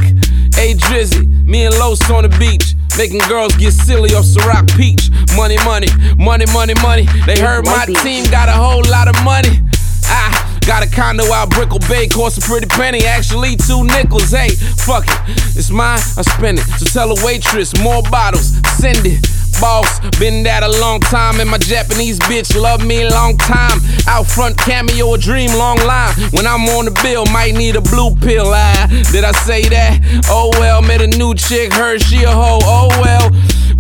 A 0.58 0.76
Drizzy, 0.76 1.44
me 1.46 1.66
and 1.66 1.78
Los 1.80 2.08
on 2.12 2.24
the 2.24 2.30
beach. 2.38 2.76
Making 2.98 3.20
girls 3.28 3.56
get 3.56 3.74
silly 3.74 4.14
off 4.16 4.26
Ciroc 4.26 4.76
Peach. 4.76 5.10
Money, 5.36 5.58
money, 5.66 5.88
money, 6.18 6.46
money, 6.54 6.74
money. 6.82 7.06
They 7.26 7.40
heard 7.40 7.66
my 7.66 7.86
team 8.04 8.26
got 8.32 8.50
a 8.50 8.54
whole 8.54 8.84
lot 8.90 9.08
of 9.08 9.16
money. 9.24 9.62
Ah. 10.06 10.46
Got 10.66 10.82
a 10.82 10.90
condo 10.90 11.32
out 11.32 11.52
Brickell 11.52 11.78
Bay, 11.88 12.08
cost 12.08 12.40
a 12.40 12.42
pretty 12.42 12.66
penny, 12.66 13.06
actually 13.06 13.56
two 13.56 13.84
nickels. 13.84 14.32
Hey, 14.32 14.50
fuck 14.50 15.06
it, 15.06 15.20
it's 15.56 15.70
mine, 15.70 16.00
I 16.18 16.24
spend 16.24 16.58
it. 16.58 16.66
So 16.82 16.86
tell 16.88 17.12
a 17.16 17.24
waitress, 17.24 17.80
more 17.84 18.02
bottles, 18.10 18.58
send 18.82 19.06
it. 19.06 19.22
Boss, 19.60 20.00
been 20.20 20.44
that 20.44 20.64
a 20.64 20.68
long 20.80 21.00
time, 21.00 21.40
and 21.40 21.50
my 21.50 21.58
Japanese 21.58 22.20
bitch 22.20 22.60
love 22.60 22.86
me 22.86 23.04
a 23.04 23.10
long 23.10 23.38
time. 23.38 23.80
Out 24.08 24.28
front 24.28 24.58
cameo, 24.58 25.14
a 25.14 25.18
dream, 25.18 25.52
long 25.58 25.78
line. 25.78 26.14
When 26.32 26.46
I'm 26.46 26.68
on 26.76 26.86
the 26.86 27.00
bill, 27.04 27.26
might 27.28 27.54
need 27.56 27.76
a 27.76 27.82
blue 27.82 28.16
pill. 28.16 28.52
Ah, 28.54 28.88
did 29.12 29.24
I 29.24 29.32
say 29.32 29.64
that? 29.70 30.00
Oh 30.30 30.52
well, 30.60 30.82
met 30.82 31.02
a 31.02 31.08
new 31.08 31.34
chick, 31.36 31.74
heard 31.74 32.02
she 32.02 32.24
a 32.24 32.32
hoe. 32.32 32.60
Oh 32.64 32.90
well. 33.02 33.32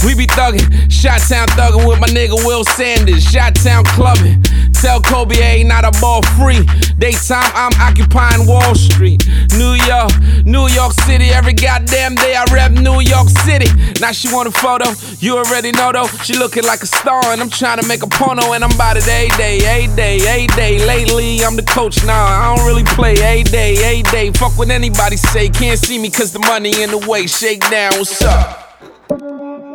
We 0.03 0.13
be 0.13 0.27
thuggin', 0.27 0.91
Shot 0.91 1.20
Town 1.22 1.48
thuggin' 1.58 1.88
with 1.88 2.00
my 2.00 2.08
nigga 2.08 2.36
Will 2.46 2.63
Sanders, 2.63 3.24
Shot 3.24 3.55
Town 3.55 3.84
clubbing. 3.86 4.44
Tell 4.86 5.01
Kobe 5.01 5.38
ain't 5.38 5.68
not 5.68 5.84
a 5.84 6.00
ball 6.00 6.22
free. 6.38 6.62
Daytime, 7.00 7.51
I'm 7.56 7.74
occupying 7.82 8.46
Wall 8.46 8.75
Street. 8.75 9.27
New 9.58 9.74
York, 9.89 10.12
New 10.46 10.68
York 10.68 10.94
City, 10.94 11.30
every 11.30 11.54
goddamn 11.54 12.13
day 12.13 12.36
I 12.36 12.46
rep 12.54 12.72
New 12.72 13.01
York 13.01 13.27
City. 13.30 13.65
Now 14.00 14.12
she 14.12 14.32
want 14.32 14.48
a 14.48 14.51
photo, 14.51 14.92
you 15.18 15.39
already 15.39 15.72
know 15.72 15.92
though. 15.92 16.06
She 16.22 16.38
looking 16.38 16.65
like 16.65 16.84
a 16.84 16.86
star, 16.86 17.20
and 17.34 17.42
I'm 17.42 17.50
trying 17.50 17.82
to 17.82 17.88
make 17.88 18.04
a 18.04 18.08
porno, 18.08 18.54
and 18.54 18.63
I'm 18.63 18.72
about 18.74 18.96
it 18.96 19.08
a 19.08 19.27
day, 19.36 19.58
a 19.58 19.88
day, 19.96 20.20
a 20.20 20.46
day. 20.56 20.77
Lately, 20.86 21.44
I'm 21.44 21.56
the 21.56 21.63
coach 21.63 22.06
now, 22.06 22.24
I 22.24 22.56
don't 22.56 22.68
really 22.68 22.84
play 22.84 23.13
a 23.13 23.42
day, 23.42 24.00
a 24.00 24.04
day. 24.04 24.32
Fuck 24.34 24.56
what 24.56 24.70
anybody 24.70 25.18
say, 25.18 25.50
can't 25.50 25.80
see 25.80 25.98
me 25.98 26.12
cause 26.12 26.32
the 26.32 26.39
money 26.46 26.84
in 26.84 26.92
the 26.92 27.00
way. 27.10 27.25
Shake 27.25 27.68
down, 27.72 27.94
what's 27.94 28.22
up? 28.22 29.75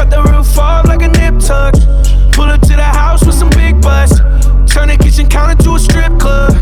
Cut 0.00 0.08
the 0.08 0.22
roof 0.32 0.58
off 0.58 0.86
like 0.86 1.02
a 1.02 1.08
nip 1.08 1.38
tuck. 1.38 1.74
Pull 2.32 2.48
up 2.48 2.62
to 2.62 2.74
the 2.74 2.82
house 2.82 3.22
with 3.22 3.34
some 3.34 3.50
big 3.50 3.82
butts. 3.82 4.16
Turn 4.64 4.88
the 4.88 4.96
kitchen 4.96 5.28
counter 5.28 5.62
to 5.62 5.74
a 5.74 5.78
strip 5.78 6.18
club. 6.18 6.56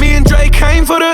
Me 0.00 0.16
and 0.16 0.24
Drake 0.24 0.54
came 0.54 0.86
for 0.86 0.98
the. 0.98 1.12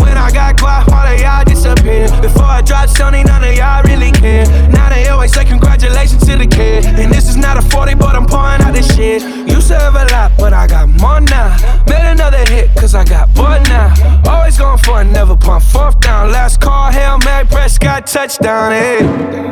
When 0.00 0.16
I 0.16 0.30
got 0.32 0.58
quiet, 0.58 0.88
all 0.88 1.04
of 1.04 1.20
y'all 1.20 1.44
disappeared. 1.44 2.10
Before 2.22 2.48
I 2.48 2.62
dropped 2.62 2.94
Sony, 2.96 3.26
none 3.26 3.44
of 3.44 3.54
y'all 3.54 3.82
really 3.82 4.10
care. 4.10 4.46
Now 4.70 4.88
they 4.88 5.06
always 5.08 5.34
say 5.34 5.44
congratulations 5.44 6.24
to 6.24 6.38
the 6.38 6.46
kid. 6.46 6.86
And 6.86 7.12
this 7.12 7.28
is 7.28 7.36
not 7.36 7.58
a 7.58 7.62
40, 7.62 7.94
but 7.96 8.16
I'm 8.16 8.24
pouring 8.24 8.62
out 8.62 8.72
this 8.72 8.88
shit. 8.96 9.20
Used 9.46 9.68
to 9.68 9.78
have 9.78 9.94
a 9.94 10.06
lot, 10.14 10.32
but 10.38 10.54
I 10.54 10.66
got 10.66 10.88
more 10.88 11.20
now. 11.20 11.52
Made 11.88 12.10
another 12.10 12.42
hit, 12.48 12.70
cause 12.74 12.94
I 12.94 13.04
got 13.04 13.28
bored 13.34 13.68
now. 13.68 13.92
Always 14.24 14.56
going 14.56 14.78
for 14.78 15.02
it, 15.02 15.12
never 15.12 15.36
pump 15.36 15.62
fourth 15.62 16.00
down. 16.00 16.32
Last 16.32 16.62
call, 16.62 16.90
Hail 16.90 17.18
Mary, 17.18 17.44
Prescott, 17.44 18.06
touchdown, 18.06 18.72
hey. 18.72 19.51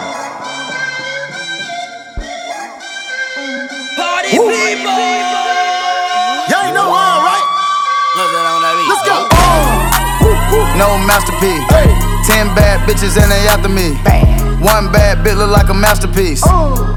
No 10.81 10.97
masterpiece. 10.97 11.61
Ten 12.25 12.49
bad 12.57 12.81
bitches 12.89 13.13
and 13.13 13.29
they 13.29 13.45
after 13.45 13.69
me. 13.69 13.93
One 14.65 14.91
bad 14.91 15.21
bitch 15.21 15.37
look 15.37 15.51
like 15.51 15.69
a 15.69 15.75
masterpiece. 15.75 16.41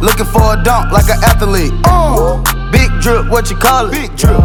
Looking 0.01 0.25
for 0.25 0.57
a 0.57 0.63
dunk 0.65 0.91
like 0.91 1.13
an 1.13 1.21
athlete. 1.21 1.69
Big 2.73 2.89
drip, 3.05 3.29
what 3.29 3.51
you 3.51 3.57
call 3.57 3.89
it? 3.89 3.93
Big 3.93 4.17
drip. 4.17 4.41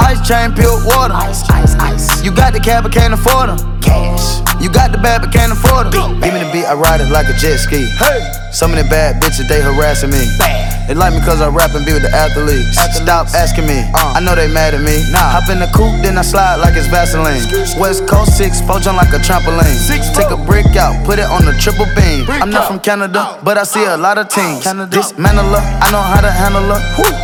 Ice 0.00 0.26
chain, 0.26 0.56
peeled 0.56 0.86
water. 0.86 1.12
Ice, 1.12 1.44
ice, 1.50 1.74
ice. 1.76 2.24
You 2.24 2.32
got 2.32 2.54
the 2.54 2.60
cab, 2.60 2.84
but 2.84 2.92
can't 2.92 3.12
afford 3.12 3.50
them. 3.50 3.60
Cash. 3.82 4.40
You 4.62 4.72
got 4.72 4.90
the 4.90 4.96
bad, 4.96 5.20
but 5.20 5.32
can't 5.34 5.52
afford 5.52 5.92
them. 5.92 6.18
Give 6.20 6.32
me 6.32 6.40
the 6.40 6.50
beat, 6.50 6.64
I 6.64 6.72
ride 6.72 7.02
it 7.02 7.10
like 7.12 7.28
a 7.28 7.36
jet 7.36 7.58
ski. 7.58 7.84
Hey. 8.00 8.24
Some 8.52 8.72
of 8.72 8.78
the 8.78 8.88
bad 8.88 9.20
bitches, 9.20 9.48
they 9.48 9.60
harassing 9.60 10.08
me. 10.08 10.24
They 10.88 10.94
like 10.94 11.14
me 11.14 11.20
cause 11.20 11.40
I 11.40 11.48
rap 11.48 11.74
and 11.74 11.86
be 11.86 11.92
with 11.92 12.02
the 12.02 12.10
athletes. 12.10 12.76
Stop 12.98 13.28
asking 13.34 13.66
me, 13.66 13.80
I 13.94 14.20
know 14.20 14.34
they 14.34 14.48
mad 14.50 14.74
at 14.74 14.82
me. 14.82 15.02
Nah. 15.10 15.38
Hop 15.38 15.48
in 15.48 15.58
the 15.58 15.70
coupe, 15.72 16.02
then 16.02 16.18
I 16.18 16.22
slide 16.22 16.56
like 16.56 16.74
it's 16.76 16.86
Vaseline. 16.88 17.40
West 17.80 18.06
Coast 18.06 18.36
6, 18.36 18.60
four 18.66 18.78
jump 18.80 18.98
like 18.98 19.14
a 19.14 19.18
trampoline. 19.22 19.74
Six, 19.78 20.10
Take 20.10 20.30
a 20.30 20.36
brick 20.36 20.76
out, 20.76 20.92
put 21.06 21.18
it 21.18 21.26
on 21.26 21.44
the 21.44 21.54
triple 21.58 21.86
beam. 21.96 22.26
I'm 22.28 22.50
not 22.50 22.68
from 22.68 22.80
Canada, 22.80 23.38
but 23.42 23.56
I 23.56 23.64
see 23.64 23.84
a 23.84 23.96
lot 23.96 24.18
of 24.18 24.28
teams. 24.28 24.64
Dismantle 24.90 25.54
her, 25.54 25.62
I 25.62 25.90
know 25.90 26.02
how 26.02 26.20
to 26.20 26.30
handle 26.30 26.66
her. 26.68 26.80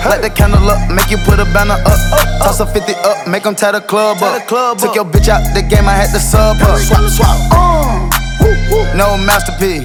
Light 0.08 0.22
the 0.22 0.30
candle 0.30 0.64
up, 0.70 0.78
make 0.90 1.10
you 1.10 1.18
put 1.26 1.38
a 1.38 1.44
banner 1.52 1.76
up. 1.84 2.00
Toss 2.42 2.60
a 2.60 2.66
50 2.66 2.94
up, 3.04 3.26
make 3.28 3.42
them 3.42 3.54
tie 3.54 3.72
the 3.72 3.80
club 3.80 4.22
up. 4.22 4.46
Took 4.78 4.94
your 4.94 5.04
bitch 5.04 5.28
out 5.28 5.42
the 5.54 5.62
game, 5.62 5.86
I 5.88 5.92
had 5.92 6.10
to 6.14 6.20
sub 6.20 6.56
her. 6.58 6.78
Swap, 6.78 7.10
swap. 7.10 7.38
No 8.94 9.18
masterpiece. 9.18 9.84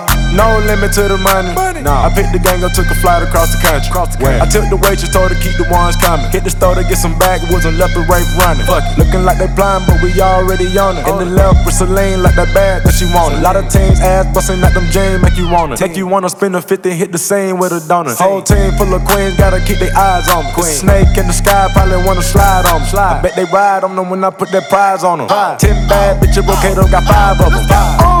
No 0.31 0.59
limit 0.63 0.93
to 0.95 1.07
the 1.11 1.17
money. 1.19 1.51
money. 1.53 1.81
Nah. 1.81 2.07
I 2.07 2.09
picked 2.13 2.31
the 2.31 2.39
gang 2.39 2.63
up, 2.63 2.71
took 2.71 2.87
a 2.87 2.95
flight 3.03 3.23
across 3.23 3.51
the 3.51 3.59
country. 3.59 3.89
Across 3.91 4.15
the 4.15 4.23
country. 4.23 4.39
I 4.39 4.47
took 4.47 4.65
the 4.71 4.79
waitress, 4.79 5.11
told 5.11 5.31
her 5.31 5.39
keep 5.43 5.55
the 5.59 5.67
ones 5.67 5.99
coming. 5.99 6.29
Hit 6.31 6.43
the 6.47 6.53
store 6.53 6.75
to 6.75 6.83
get 6.87 6.97
some 6.97 7.19
backwoods 7.19 7.65
and 7.65 7.77
left 7.77 7.93
the 7.93 8.07
right 8.07 8.23
running. 8.39 8.63
Fuck 8.63 8.83
it. 8.87 8.97
Looking 8.97 9.27
like 9.27 9.37
they 9.43 9.51
blind, 9.51 9.83
but 9.87 9.99
we 9.99 10.15
already 10.21 10.71
on 10.79 10.97
it. 10.97 11.07
In 11.07 11.17
the 11.19 11.27
left 11.27 11.65
with 11.67 11.75
Celine, 11.75 12.23
like 12.23 12.35
that 12.39 12.53
bag 12.55 12.83
that 12.83 12.95
she 12.95 13.05
wanted. 13.11 13.39
A 13.39 13.41
lot 13.43 13.59
of 13.59 13.67
teams 13.67 13.99
ass 13.99 14.23
busting 14.31 14.63
at 14.63 14.73
them 14.73 14.87
jeans, 14.91 15.19
make 15.21 15.35
you 15.35 15.51
wanna. 15.51 15.75
Take 15.75 15.99
you 15.99 16.07
wanna 16.07 16.29
spend 16.29 16.55
a 16.55 16.61
50, 16.61 16.91
hit 16.95 17.11
the 17.11 17.19
same 17.19 17.59
with 17.59 17.71
a 17.75 17.83
donut. 17.83 18.15
Whole 18.15 18.41
team 18.41 18.71
full 18.79 18.93
of 18.93 19.03
queens, 19.03 19.35
gotta 19.35 19.59
keep 19.59 19.79
their 19.83 19.91
eyes 19.95 20.29
on 20.31 20.45
me. 20.45 20.51
Queen. 20.55 20.71
Snake 20.71 21.11
in 21.19 21.27
the 21.27 21.35
sky, 21.35 21.67
probably 21.73 21.99
wanna 22.07 22.23
slide 22.23 22.65
on 22.71 22.81
me. 22.81 22.87
Slide. 22.87 23.19
I 23.19 23.21
bet 23.21 23.35
they 23.35 23.45
ride 23.51 23.83
on 23.83 23.95
them 23.95 24.09
when 24.09 24.23
I 24.23 24.29
put 24.29 24.51
that 24.51 24.69
prize 24.69 25.03
on 25.03 25.19
them. 25.19 25.27
Five. 25.27 25.59
Ten 25.59 25.75
bad 25.87 26.23
bitches, 26.23 26.43
Brocato 26.47 26.89
got 26.89 27.03
five 27.03 27.39
of 27.41 27.51
them. 27.51 28.20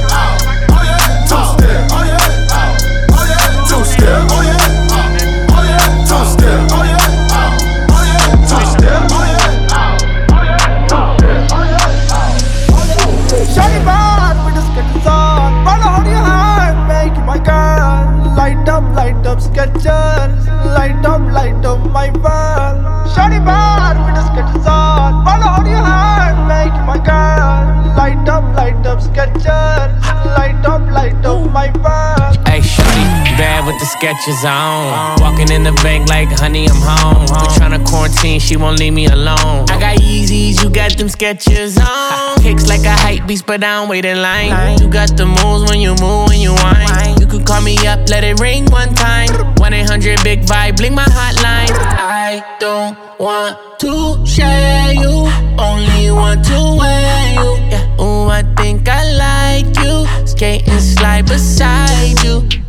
The 34.23 34.47
on. 34.47 35.19
Walking 35.19 35.49
in 35.49 35.63
the 35.63 35.71
bank 35.81 36.07
like, 36.07 36.29
honey, 36.29 36.67
I'm 36.69 36.75
home. 36.77 37.21
We 37.23 37.47
tryna 37.57 37.83
quarantine, 37.87 38.39
she 38.39 38.55
won't 38.55 38.77
leave 38.77 38.93
me 38.93 39.07
alone. 39.07 39.65
I 39.67 39.79
got 39.79 39.97
Yeezys, 39.97 40.61
you 40.61 40.69
got 40.69 40.95
them 40.95 41.07
Skechers 41.07 41.81
on. 41.81 42.39
Kicks 42.39 42.67
like 42.67 42.85
a 42.85 42.91
hype 42.91 43.25
beast, 43.25 43.47
but 43.47 43.63
I 43.63 43.79
don't 43.79 43.89
wait 43.89 44.05
in 44.05 44.21
line. 44.21 44.77
You 44.79 44.89
got 44.89 45.17
the 45.17 45.25
moves 45.25 45.71
when 45.71 45.81
you 45.81 45.95
move, 45.95 46.29
when 46.29 46.39
you 46.39 46.53
whine. 46.53 47.19
You 47.19 47.25
could 47.25 47.47
call 47.47 47.61
me 47.61 47.75
up, 47.87 48.07
let 48.09 48.23
it 48.23 48.39
ring 48.39 48.65
one 48.69 48.93
time. 48.93 49.55
1 49.57 49.73
800 49.73 50.23
Big 50.23 50.41
Vibe, 50.41 50.77
blink 50.77 50.93
my 50.93 51.05
hotline. 51.05 51.73
I 51.73 52.45
don't 52.59 52.95
want 53.19 53.57
to 53.79 54.23
share 54.27 54.93
you, 54.93 55.25
only 55.57 56.11
want 56.11 56.45
to 56.45 56.77
wear 56.77 57.33
you. 57.33 58.03
Ooh, 58.03 58.29
I 58.29 58.43
think 58.55 58.87
I 58.87 59.01
like 59.17 59.75
you. 59.83 60.27
Skate 60.27 60.67
and 60.67 60.79
slide 60.79 61.25
beside 61.25 62.23
you. 62.23 62.60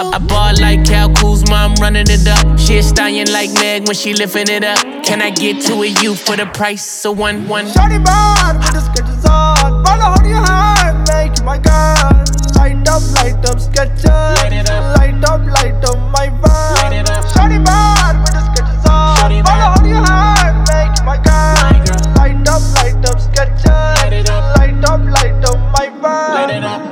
I, 0.00 0.08
I 0.14 0.18
ball 0.18 0.54
like 0.60 0.86
Kyle 0.86 1.12
Kuzma, 1.12 1.54
I'm 1.54 1.74
running 1.74 2.06
it 2.08 2.26
up. 2.26 2.58
She 2.58 2.78
a 2.78 2.82
stallion 2.82 3.30
like 3.30 3.52
Meg 3.52 3.86
when 3.86 3.94
she 3.94 4.14
lifting 4.14 4.48
it 4.48 4.64
up. 4.64 5.04
Can 5.04 5.20
I 5.20 5.28
get 5.30 5.60
two 5.62 5.82
of 5.82 6.02
you 6.02 6.14
for 6.14 6.36
the 6.36 6.46
price 6.46 7.04
of 7.04 7.18
one 7.18 7.46
one? 7.46 7.66
Shawty 7.66 8.02
bad 8.02 8.56
with 8.56 8.72
the 8.72 8.80
Skechers 8.80 9.28
on. 9.28 9.84
Run 9.84 10.00
hold 10.00 10.26
your 10.26 10.40
hand, 10.40 11.06
make 11.12 11.38
you 11.38 11.44
my 11.44 11.58
girl. 11.58 12.24
Light 12.56 12.88
up, 12.88 13.02
light 13.12 13.44
up 13.44 13.58
Skechers. 13.60 14.06
Light 14.96 15.24
up, 15.24 15.40
light 15.52 15.84
up 15.84 15.98
my 16.10 16.28
vibe. 16.28 17.04
Shawty 17.32 17.62
bad 17.62 17.99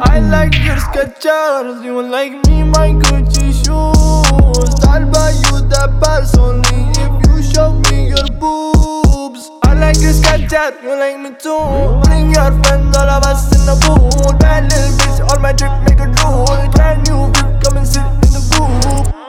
I 0.01 0.21
like 0.21 0.55
your 0.65 0.77
Skechers. 0.77 1.85
You 1.85 2.03
like 2.03 2.33
me, 2.47 2.63
my 2.63 2.91
Gucci 2.91 3.53
shoes. 3.53 4.85
I'll 4.87 5.05
buy 5.11 5.31
you 5.31 5.67
the 5.67 5.91
pants 6.01 6.37
only 6.39 6.91
if 6.95 7.13
you 7.27 7.43
show 7.53 7.73
me 7.91 8.09
your 8.09 8.27
boobs. 8.39 9.51
I 9.65 9.75
like 9.75 10.01
your 10.01 10.13
Skechers, 10.13 10.83
you 10.83 10.91
like 10.91 11.19
me 11.19 11.31
too. 11.37 12.01
Bring 12.05 12.31
your 12.31 12.51
friends, 12.63 12.97
all 12.97 13.09
of 13.11 13.25
us 13.25 13.51
in 13.53 13.67
the 13.67 13.75
pool. 13.83 14.33
Bad 14.39 14.71
little 14.71 14.97
bitch, 14.99 15.21
all 15.29 15.39
my 15.41 15.53
drip 15.53 15.73
make 15.83 16.01
a 16.01 16.07
drool. 16.15 16.47
Brand 16.73 17.07
new 17.09 17.27
whip, 17.27 17.63
come 17.63 17.79
and 17.79 17.87
sit 17.87 18.03
in 18.03 18.33
the 18.33 18.43
booth. 18.55 19.28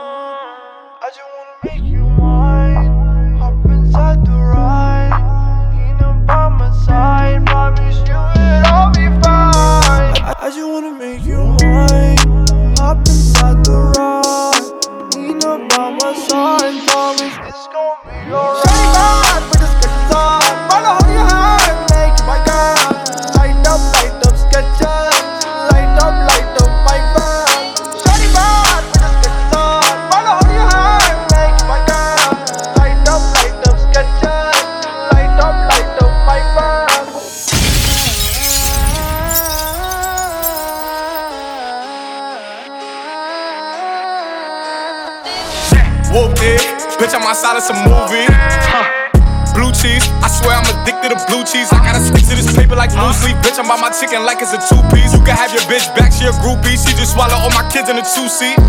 Two 58.19 58.27
seat. 58.27 58.59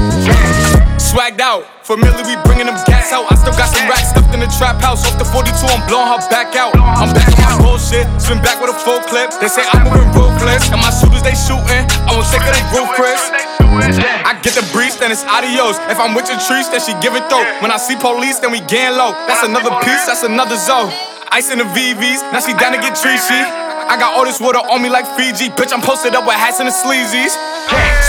Swagged 1.02 1.42
out, 1.42 1.66
familiar, 1.82 2.22
we 2.22 2.38
bringing 2.46 2.70
them 2.70 2.78
gas 2.86 3.10
out. 3.10 3.26
I 3.26 3.34
still 3.34 3.56
got 3.58 3.66
some 3.66 3.82
racks 3.90 4.14
stuffed 4.14 4.30
in 4.30 4.38
the 4.38 4.50
trap 4.54 4.78
house. 4.78 5.02
Off 5.02 5.18
the 5.18 5.26
42, 5.26 5.50
I'm 5.66 5.82
blowing 5.90 6.06
her 6.06 6.22
back 6.30 6.54
out. 6.54 6.70
I'm 6.78 7.10
back 7.10 7.26
on 7.34 7.42
my 7.42 7.54
bullshit, 7.58 8.06
spin 8.22 8.38
back 8.46 8.62
with 8.62 8.70
a 8.70 8.78
full 8.78 9.02
clip. 9.10 9.34
They 9.42 9.50
say 9.50 9.66
I'm 9.74 9.90
moving 9.90 10.06
ruthless, 10.14 10.70
and 10.70 10.78
my 10.78 10.94
shooters 10.94 11.26
they 11.26 11.34
shooting. 11.34 11.82
I 12.06 12.14
won't 12.14 12.30
take 12.30 12.46
they 12.46 12.62
roof, 12.70 12.94
Chris. 12.94 13.18
I 14.22 14.38
get 14.38 14.54
the 14.54 14.62
breeze, 14.70 14.94
then 15.02 15.10
it's 15.10 15.26
adios. 15.26 15.82
If 15.90 15.98
I'm 15.98 16.14
with 16.14 16.30
your 16.30 16.38
trees, 16.46 16.70
then 16.70 16.78
she 16.78 16.94
give 17.02 17.18
it 17.18 17.26
though. 17.26 17.42
When 17.58 17.74
I 17.74 17.78
see 17.82 17.98
police, 17.98 18.38
then 18.38 18.54
we 18.54 18.62
gang 18.70 18.94
low. 18.94 19.10
That's 19.26 19.42
another 19.42 19.74
piece, 19.82 20.06
that's 20.06 20.22
another 20.22 20.54
zone. 20.54 20.94
Ice 21.34 21.50
in 21.50 21.58
the 21.58 21.66
VVs, 21.74 22.22
now 22.30 22.38
she 22.38 22.54
down 22.54 22.70
to 22.70 22.78
get 22.78 22.94
treachy. 22.94 23.42
I 23.90 23.98
got 23.98 24.14
all 24.14 24.22
this 24.22 24.38
water 24.38 24.62
on 24.70 24.78
me 24.82 24.86
like 24.86 25.02
Fiji. 25.18 25.50
Bitch, 25.50 25.74
I'm 25.74 25.82
posted 25.82 26.14
up 26.14 26.22
with 26.22 26.38
hats 26.38 26.62
and 26.62 26.70
the 26.70 26.74
sleazies. 26.74 27.34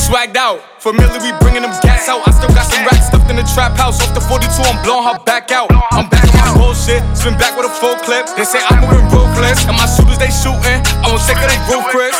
swagged 0.00 0.36
out. 0.36 0.64
Familiar, 0.80 1.20
we 1.20 1.30
bringing 1.44 1.62
them 1.62 1.74
gas 1.84 2.08
out. 2.08 2.24
I 2.26 2.32
still 2.32 2.48
got 2.56 2.64
some 2.64 2.82
racks 2.88 3.12
stuffed 3.12 3.28
in 3.28 3.36
the 3.36 3.44
trap 3.52 3.76
house. 3.76 4.00
Off 4.00 4.14
the 4.16 4.20
42, 4.24 4.48
I'm 4.64 4.80
blowing 4.82 5.04
her 5.04 5.20
back 5.24 5.52
out. 5.52 5.68
I'm 5.92 6.08
back 6.08 6.24
on 6.32 6.40
my 6.40 6.52
bullshit, 6.56 7.04
Spin 7.12 7.36
back 7.36 7.56
with 7.56 7.68
a 7.68 7.74
full 7.76 7.96
clip. 8.00 8.24
They 8.36 8.44
say 8.44 8.60
I'm 8.64 8.80
moving 8.80 9.04
ruthless, 9.12 9.68
and 9.68 9.76
my 9.76 9.84
shooters 9.84 10.16
they 10.16 10.32
shooting. 10.32 10.80
I'm 11.04 11.20
sick 11.20 11.36
of 11.36 11.48
they 11.52 11.60
roof, 11.68 11.84
Chris. 11.92 12.16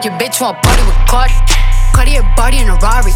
Your 0.00 0.14
bitch 0.16 0.40
want 0.40 0.56
party 0.62 0.82
with 0.88 0.96
Cardi 1.06 1.39
Cartier 2.00 2.24
body 2.32 2.56
in 2.56 2.72
a 2.72 2.80
Rari. 2.80 3.12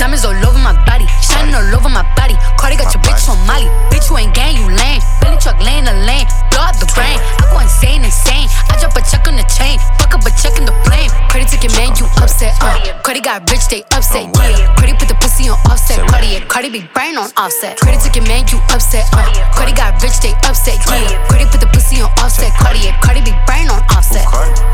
Diamonds 0.00 0.24
all 0.24 0.32
over 0.32 0.56
my 0.56 0.72
body, 0.88 1.04
shining 1.20 1.52
all 1.52 1.68
over 1.76 1.92
my 1.92 2.00
body. 2.16 2.32
Cardi 2.56 2.80
got 2.80 2.88
your 2.88 3.04
bitch 3.04 3.28
on 3.28 3.36
Molly. 3.44 3.68
Bitch, 3.92 4.08
you 4.08 4.16
ain't 4.16 4.32
gang, 4.32 4.56
you 4.56 4.72
lame. 4.72 5.04
Billy 5.20 5.36
truck 5.36 5.60
laying 5.60 5.84
the 5.84 5.92
lane, 6.08 6.24
blow 6.48 6.64
up 6.64 6.80
the 6.80 6.88
brain. 6.96 7.20
I 7.20 7.44
go 7.52 7.60
insane, 7.60 8.00
insane. 8.00 8.48
I 8.72 8.80
drop 8.80 8.96
a 8.96 9.04
check 9.04 9.28
on 9.28 9.36
the 9.36 9.44
chain, 9.52 9.76
fuck 10.00 10.16
up 10.16 10.24
a 10.24 10.32
check 10.40 10.56
in 10.56 10.64
the 10.64 10.72
flame. 10.88 11.12
Credit 11.28 11.44
ticket, 11.44 11.76
man, 11.76 11.92
you 12.00 12.08
upset. 12.24 12.56
Uh. 12.64 12.72
Cardi 13.04 13.20
got 13.20 13.44
rich, 13.52 13.68
they 13.68 13.84
upset. 13.92 14.24
Yeah, 14.32 14.64
Cardi 14.80 14.96
put 14.96 15.12
the 15.12 15.18
Hennessy 15.42 15.50
on 15.50 15.70
offset. 15.70 15.98
Cardi 16.08 16.36
and 16.36 16.48
Cardi 16.48 16.70
big 16.70 16.92
brain 16.94 17.16
on 17.16 17.30
offset. 17.36 17.78
Cardi 17.78 17.98
took 17.98 18.14
your 18.14 18.26
man, 18.26 18.46
you 18.48 18.58
upset. 18.70 19.06
Uh. 19.12 19.26
Cardi 19.54 19.72
got 19.72 20.00
rich, 20.02 20.18
they 20.20 20.32
upset. 20.46 20.78
Yeah. 20.86 21.26
Cardi 21.28 21.46
put 21.50 21.60
the 21.60 21.66
pussy 21.72 22.00
on 22.00 22.10
offset. 22.18 22.52
Cardi 22.58 22.86
and 22.86 22.96
Cardi 23.02 23.20
big 23.22 23.36
brain 23.46 23.68
on 23.68 23.82
offset. 23.90 24.24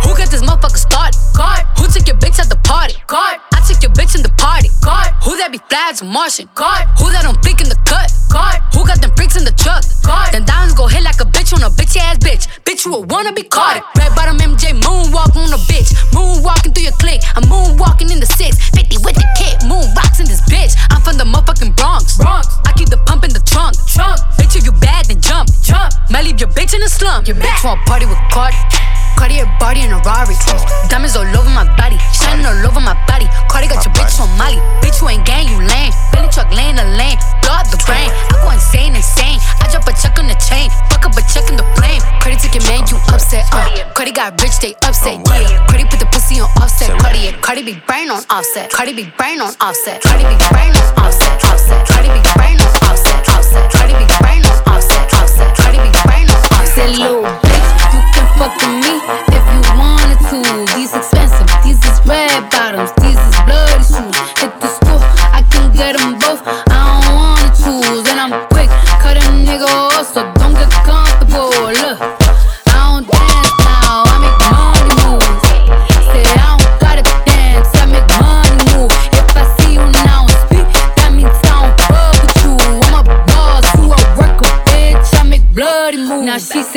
Who 0.05 0.17
got 0.17 0.31
this 0.31 0.43
motherfucker 0.43 0.77
started? 0.77 1.17
God. 1.37 1.65
Who 1.79 1.87
took 1.87 2.07
your 2.07 2.17
bitch 2.17 2.39
at 2.39 2.49
the 2.49 2.61
party? 2.65 2.95
God. 3.07 3.41
I 3.53 3.61
took 3.67 3.83
your 3.83 3.93
bitch 3.93 4.15
in 4.17 4.23
the 4.23 4.33
party. 4.37 4.69
God. 4.85 5.15
Who 5.25 5.37
that 5.39 5.53
be 5.53 5.59
flags 5.69 6.03
Martian? 6.03 6.49
God. 6.55 6.85
Who 6.99 7.11
that 7.13 7.23
don't 7.23 7.41
flick 7.43 7.61
in 7.61 7.69
the 7.69 7.79
cut? 7.87 8.13
God. 8.29 8.61
Who 8.75 8.85
got 8.87 9.01
them 9.01 9.13
freaks 9.17 9.37
in 9.37 9.45
the 9.45 9.55
truck? 9.57 9.85
God. 10.05 10.33
Then 10.33 10.45
diamonds 10.45 10.75
go 10.75 10.87
hit 10.87 11.03
like 11.03 11.21
a 11.21 11.29
bitch 11.29 11.53
on 11.55 11.63
a 11.63 11.71
bitchy 11.71 12.01
ass 12.01 12.19
bitch. 12.19 12.49
Bitch, 12.65 12.85
you 12.85 12.95
a 12.95 13.01
wanna 13.01 13.33
be 13.33 13.43
caught. 13.43 13.81
Red 13.97 14.15
bottom 14.15 14.37
MJ 14.39 14.77
moonwalk 14.77 15.37
on 15.37 15.53
a 15.53 15.61
bitch. 15.71 15.95
Moonwalking 16.13 16.75
through 16.75 16.85
your 16.85 16.99
clique. 17.01 17.23
I'm 17.37 17.45
moonwalking 17.45 18.13
in 18.13 18.21
the 18.21 18.31
six. 18.39 18.59
50 18.71 18.99
with 19.05 19.17
the 19.17 19.27
kick. 19.39 19.57
Moon 19.69 19.87
rocks 19.97 20.21
in 20.21 20.27
this 20.27 20.43
bitch 20.43 20.58
bitch, 20.59 20.75
I'm 20.91 21.01
from 21.03 21.17
the 21.17 21.25
motherfucking 21.25 21.77
Bronx. 21.79 22.19
Bronx. 22.19 22.59
I 22.67 22.75
keep 22.75 22.91
the 22.91 22.99
pump 23.07 23.23
in 23.25 23.33
the 23.33 23.43
trunk. 23.47 23.79
Trunk. 23.87 24.19
Bitch, 24.35 24.59
if 24.59 24.67
you 24.67 24.73
bad, 24.73 25.07
then 25.07 25.21
jump. 25.21 25.47
Jump. 25.63 25.95
Might 26.11 26.27
leave 26.27 26.41
your 26.41 26.51
bitch 26.51 26.75
in 26.75 26.81
the 26.81 26.91
slump. 26.91 27.29
Your 27.29 27.37
bitch 27.37 27.63
won't 27.63 27.79
party 27.87 28.07
with 28.07 28.19
Cardi. 28.35 28.59
Cartier 29.15 29.51
body 29.59 29.83
in 29.83 29.91
a 29.91 29.99
Rari. 30.03 30.35
Diamonds 30.91 31.15
all 31.19 31.27
over 31.27 31.51
my 31.51 31.67
body, 31.75 31.99
shining 32.15 32.47
all 32.47 32.55
over 32.63 32.79
my 32.79 32.95
body. 33.11 33.27
Cardi 33.51 33.67
got 33.67 33.83
your 33.83 33.95
bitch 33.95 34.15
on 34.23 34.31
Molly. 34.39 34.59
Bitch, 34.79 35.03
you 35.03 35.11
ain't 35.11 35.27
gang, 35.27 35.51
you 35.51 35.59
lame. 35.59 35.91
Billy 36.15 36.31
truck 36.31 36.51
laying 36.55 36.79
the 36.79 36.87
lane, 36.95 37.19
blow 37.43 37.59
up 37.59 37.67
the 37.67 37.83
brain. 37.83 38.11
I 38.31 38.39
go 38.39 38.51
insane, 38.55 38.95
insane. 38.95 39.43
I 39.59 39.67
drop 39.75 39.91
a 39.91 39.93
check 39.99 40.15
on 40.23 40.31
the 40.31 40.39
chain, 40.39 40.71
fuck 40.87 41.03
up 41.03 41.19
a 41.19 41.23
check 41.27 41.51
in 41.51 41.59
the 41.59 41.67
plane. 41.75 41.99
Cardi 42.23 42.39
took 42.39 42.55
your 42.55 42.63
man, 42.71 42.87
you 42.87 42.95
upset. 43.11 43.43
Uh. 43.51 43.67
Cardi 43.99 44.15
got 44.15 44.39
rich, 44.39 44.63
they 44.63 44.79
upset. 44.87 45.19
Yeah. 45.27 45.67
Cardi 45.67 45.83
put 45.91 45.99
the 45.99 46.07
money 46.39 46.51
on 46.51 46.63
offset. 46.63 46.99
Cardi, 47.01 47.33
Cardi 47.41 47.63
B 47.63 47.83
brain 47.87 48.11
on 48.11 48.23
offset. 48.31 48.71
Cardi 48.71 48.95
B 48.95 49.13
brain 49.17 49.41
on 49.41 49.55
offset. 49.61 50.03
Cardi 50.03 50.25
B 50.25 50.37
brain 50.51 50.71
on 50.71 51.05
offset. 51.05 51.45
Offset. 51.45 51.87
Cardi 51.89 52.09
B 52.09 52.21
brain 52.37 52.61
on 52.61 52.67
offset. 52.89 53.29
Offset. 53.29 53.71
Cardi 53.73 53.95
B 53.95 54.05
brain 54.21 54.43
on 54.45 54.59
offset. 54.73 55.15
Offset. 55.15 55.57
Cardi 55.57 55.79
B 55.79 55.91
brain 56.07 56.29
on 56.29 56.37
offset. 56.37 56.69
Said 56.75 56.91
little 56.91 57.23
bitch, 57.23 57.69
you 57.95 58.01
can 58.15 58.27
fuck 58.39 58.55
with 58.57 58.75
me 58.83 58.95
if 59.37 59.45
you 59.53 59.61
wanted 59.79 60.19
to. 60.31 60.68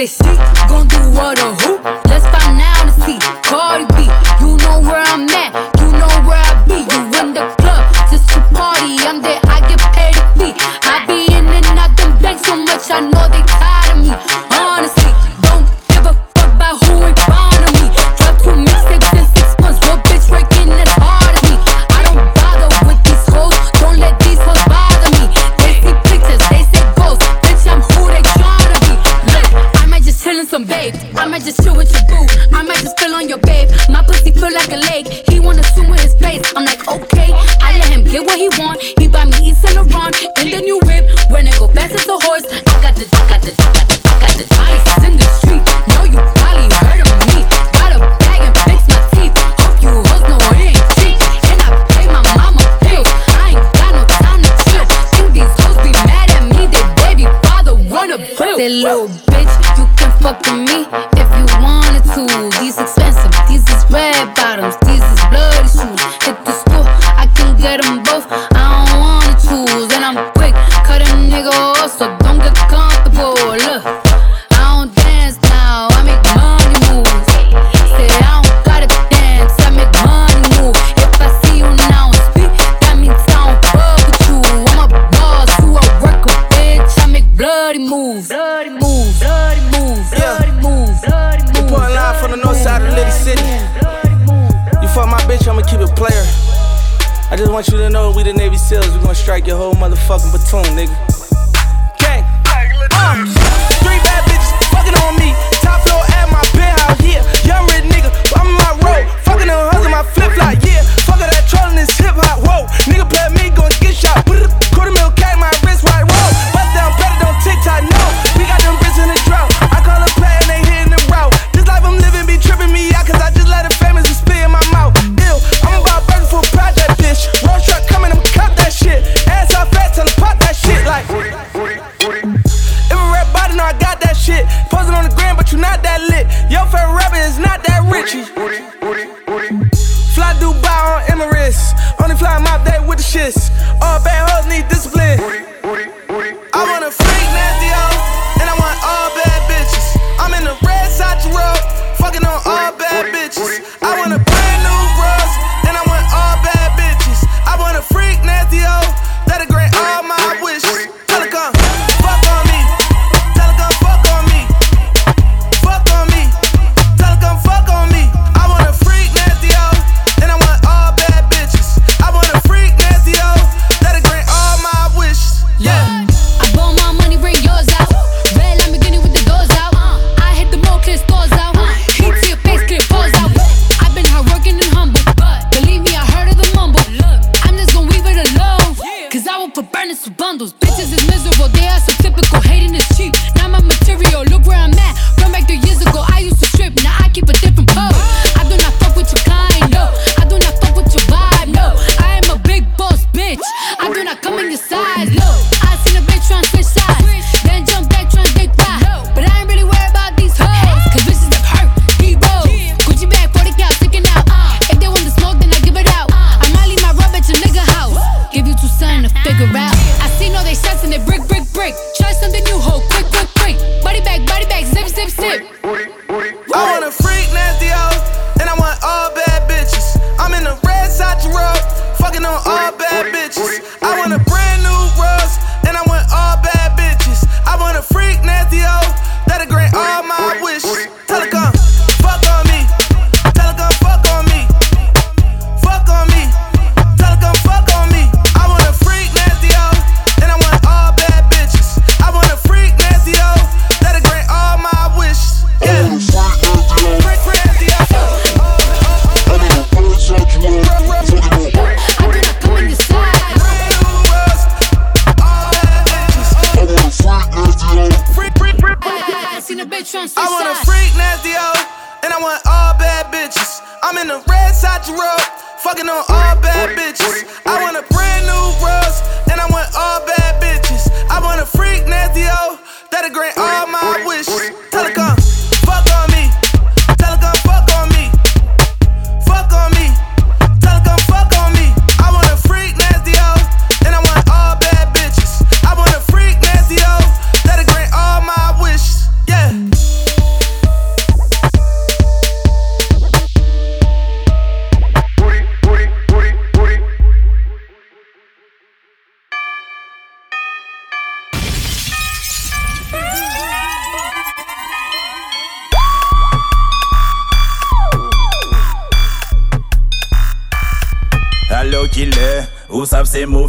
they 0.02 0.08
see, 0.08 0.36
gon' 0.68 0.88
do 0.88 0.98
what 1.12 1.38
a 1.38 1.61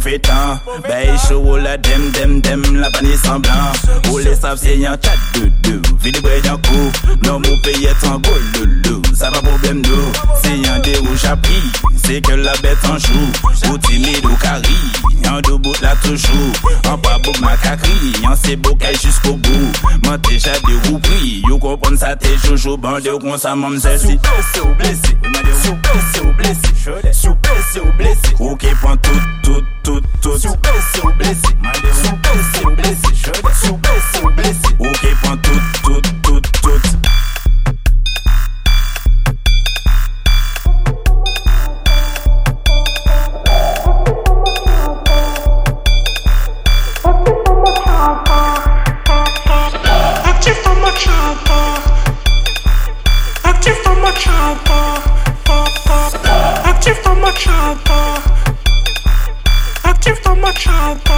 mauvais 0.03 0.17
uh. 0.17 0.19
temps. 0.19 0.59
Bay 0.87 1.09
chaud, 1.27 1.57
la 1.57 1.77
dem, 1.77 2.11
dem, 2.11 2.41
dem, 2.41 2.61
la 2.75 2.89
panier 2.91 3.17
semblant. 3.17 3.71
Ou 4.11 4.17
les 4.19 4.35
saves, 4.35 4.59
c'est 4.61 4.85
un 4.85 4.97
chat 5.01 5.17
de 5.35 5.47
deux. 5.63 5.81
Ville 6.01 6.13
de 6.13 6.21
coup. 6.21 6.91
Non, 7.23 7.39
mon 7.39 7.61
pays 7.61 7.85
est 7.85 8.07
en 8.07 8.19
goulou. 8.19 9.02
ça 9.23 9.29
va 9.29 9.41
problème 9.41 9.81
nous. 9.81 10.11
C'est 10.43 10.69
un 10.69 10.79
des 10.79 10.97
où 10.99 11.15
j'appuie, 11.15 11.71
c'est 12.03 12.19
que 12.19 12.33
la 12.33 12.51
bête 12.57 12.77
en 12.89 12.97
joue. 12.97 13.71
Ou 13.71 13.77
timide 13.77 14.25
ou 14.25 14.35
carré, 14.35 14.63
en 15.29 15.39
deux 15.39 15.57
bouts 15.57 15.73
là 15.81 15.95
toujours. 16.03 16.51
En 16.89 16.97
pas 16.97 17.17
beau 17.19 17.31
macacri, 17.39 18.13
en 18.27 18.35
c'est 18.35 18.57
beau 18.57 18.77
jusqu'au 19.01 19.37
bout. 19.37 19.71
Moi 20.03 20.17
déjà 20.17 20.51
de 20.51 20.89
roupri, 20.89 21.41
yo 21.47 21.57
comprends 21.57 21.95
ça 21.95 22.17
t'es 22.17 22.35
jojo, 22.43 22.75
bande 22.75 23.07
con 23.21 23.37
ça 23.37 23.55
m'en 23.55 23.79
celle-ci. 23.79 24.19
c'est 24.53 24.59
ou 24.59 24.73
blessé, 24.75 24.99
c'est 25.61 25.69
ou 25.69 25.75
blessé, 26.35 26.59
c'est 27.71 27.79
ou 27.79 27.91
blessé. 27.93 28.35
Ok, 28.39 28.65
prends 28.81 28.97
tout, 28.97 29.09
tout, 29.41 29.61
tout, 29.83 30.01
tout. 30.21 30.37
c'est 30.37 30.49
ou 30.49 30.57
blessé, 30.57 30.83
c'est 30.91 31.03
ou 31.05 31.11
blessé, 31.13 31.47
c'est 34.11 34.21
ou 34.21 34.29
blessé. 34.31 34.59
Ok, 34.79 35.07
prends 35.21 35.37
tout, 35.37 35.61
tout. 35.83 36.12
Active 56.65 57.01
active 57.03 57.03
my 57.03 57.31
Machaca, 57.31 58.01
active 59.85 60.21
the 60.23 60.29
Machaca. 60.35 61.12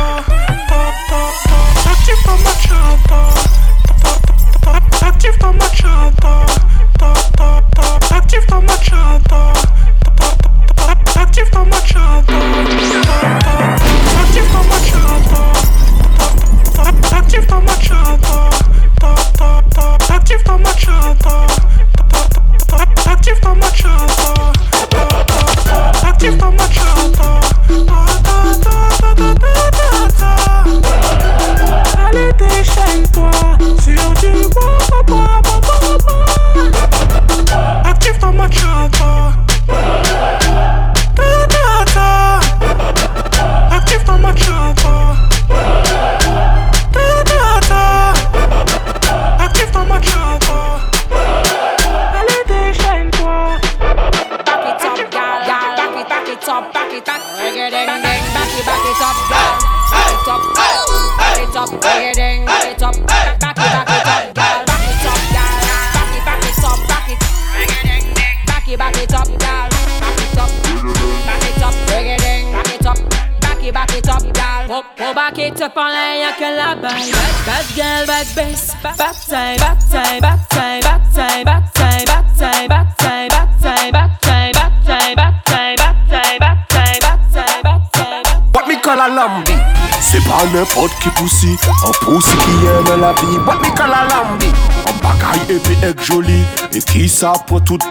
joli 96.06 96.40
E 96.72 96.82
ki 96.86 97.08
sa 97.12 97.34
pou 97.50 97.60
tout 97.60 97.82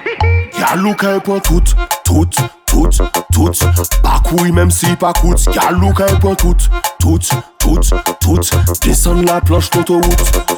Gyalou 0.55 0.95
ka 0.99 1.17
e 1.19 1.23
pou 1.25 1.43
tout 1.45 1.75
Tout, 2.05 2.31
tout, 2.67 2.91
tout. 3.33 3.65
Pakoui 4.03 4.53
menm 4.53 4.71
si 4.71 4.95
pakout 5.01 5.51
Gyalou 5.51 5.95
ka 5.97 6.09
e 6.11 6.19
pou 6.23 6.35
tout 6.39 6.69
Tout, 6.99 7.33
tout, 7.59 7.81
tout. 8.21 8.55
Desan 8.85 9.25
la 9.29 9.41
planche 9.45 9.71
konto 9.75 10.01
wout 10.01 10.53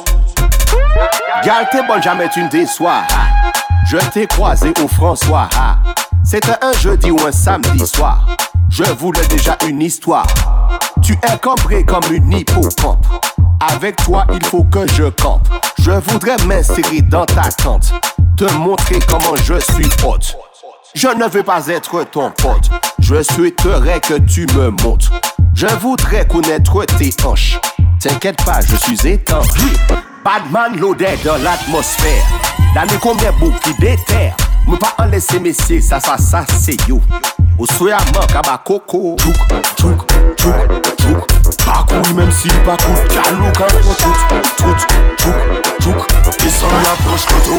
Gyal 1.43 1.67
te 1.71 1.87
bon 1.87 2.01
jamais 2.01 2.29
tu 2.29 2.41
ne 2.41 2.49
déçois. 2.49 3.03
Je 3.85 3.97
t'ai 4.11 4.27
croisé 4.27 4.73
au 4.83 4.87
François. 4.87 5.47
C'était 6.23 6.57
un 6.61 6.73
jeudi 6.73 7.11
ou 7.11 7.17
un 7.25 7.31
samedi 7.31 7.85
soir. 7.85 8.25
Je 8.69 8.83
voulais 8.83 9.25
déjà 9.27 9.57
une 9.67 9.81
histoire. 9.81 10.27
Tu 11.01 11.13
es 11.13 11.37
cambré 11.37 11.85
comme 11.85 12.03
une 12.11 12.33
hippocampe. 12.33 13.05
Avec 13.59 13.95
toi, 13.95 14.25
il 14.31 14.45
faut 14.45 14.63
que 14.63 14.85
je 14.93 15.05
campe. 15.05 15.47
Je 15.79 15.91
voudrais 15.91 16.37
m'insérer 16.45 17.01
dans 17.01 17.25
ta 17.25 17.49
tente. 17.49 17.91
Te 18.37 18.51
montrer 18.53 18.99
comment 19.07 19.35
je 19.37 19.55
suis 19.71 19.89
hôte. 20.05 20.35
Je 20.93 21.07
ne 21.07 21.27
veux 21.27 21.43
pas 21.43 21.67
être 21.67 22.03
ton 22.11 22.31
pote. 22.31 22.69
Je 22.99 23.23
souhaiterais 23.23 23.99
que 23.99 24.19
tu 24.19 24.45
me 24.55 24.69
montres. 24.83 25.11
Je 25.55 25.67
voudrais 25.81 26.27
connaître 26.27 26.85
tes 26.85 27.11
hanches. 27.25 27.59
T'inquiète 27.99 28.43
pas, 28.45 28.61
je 28.61 28.75
suis 28.75 29.07
étanche. 29.07 29.47
Badman 30.23 30.79
l'odeur 30.79 31.17
dans 31.25 31.37
l'atmosphère. 31.37 32.23
L'année 32.75 32.99
combien 33.01 33.31
beau 33.33 33.51
qui. 33.63 33.73
Mwen 34.67 34.79
pa 34.79 34.93
an 34.99 35.11
lese 35.11 35.39
mesye, 35.39 35.81
sa 35.81 35.99
sa 35.99 36.17
sa 36.17 36.45
se 36.45 36.75
yo. 36.87 36.99
Oswe 37.59 37.93
a 37.93 37.99
man 38.13 38.27
kaba 38.27 38.57
koko. 38.57 39.15
Chouk, 39.15 39.39
chouk, 39.77 40.05
chouk, 40.37 40.67
chouk. 40.97 41.21
Pakou 41.65 42.01
yi 42.07 42.13
menm 42.13 42.31
si 42.31 42.49
pakou 42.65 42.95
Kalou 43.11 43.51
kan 43.55 43.71
kon 43.83 43.95
chouk, 44.01 44.19
chouk, 44.59 44.77
chouk, 45.17 45.39
chouk. 45.81 45.99
Desan 46.39 46.69
la 46.83 46.93
proche 47.03 47.27
koto 47.31 47.55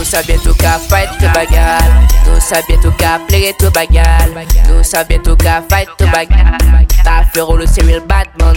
sa 0.07 0.21
bientou 0.23 0.55
ka 0.55 0.79
fight 0.87 1.11
tou 1.19 1.27
bagal 1.35 1.83
Nou 2.23 2.39
sa 2.39 2.61
bientou 2.63 2.95
ka 2.95 3.19
plege 3.27 3.51
tou 3.59 3.67
bagal 3.75 4.31
Nou 4.69 4.79
sa 4.79 5.03
bientou 5.03 5.35
ka 5.35 5.59
fight 5.67 5.91
tou 5.99 6.07
bagal 6.15 6.55
Ta 7.03 7.27
fero 7.35 7.57
le 7.59 7.67
serial 7.67 7.99
Batman. 8.07 8.55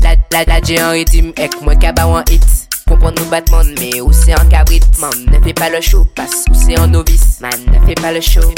La, 0.00 0.16
la, 0.32 0.40
la 0.48 0.58
dje 0.64 0.80
an 0.80 0.94
ritim 0.96 1.32
ek 1.40 1.58
mwen 1.64 1.80
ka 1.80 1.92
ba 1.96 2.04
wan 2.08 2.24
hit. 2.32 2.44
Kompon 2.88 3.12
nou 3.16 3.28
Batman 3.32 3.72
me 3.76 3.90
ou 4.00 4.12
se 4.16 4.32
an 4.36 4.48
kabrit 4.52 4.88
Man? 5.00 5.12
Ne 5.28 5.40
fe 5.44 5.52
pa 5.56 5.68
le 5.68 5.84
show 5.84 6.04
pas 6.16 6.32
ou 6.48 6.56
se 6.56 6.80
an 6.80 6.92
novice 6.96 7.44
Man. 7.44 7.56
Ne 7.68 7.84
fe 7.84 7.96
pa 8.00 8.12
le 8.16 8.24
show. 8.24 8.48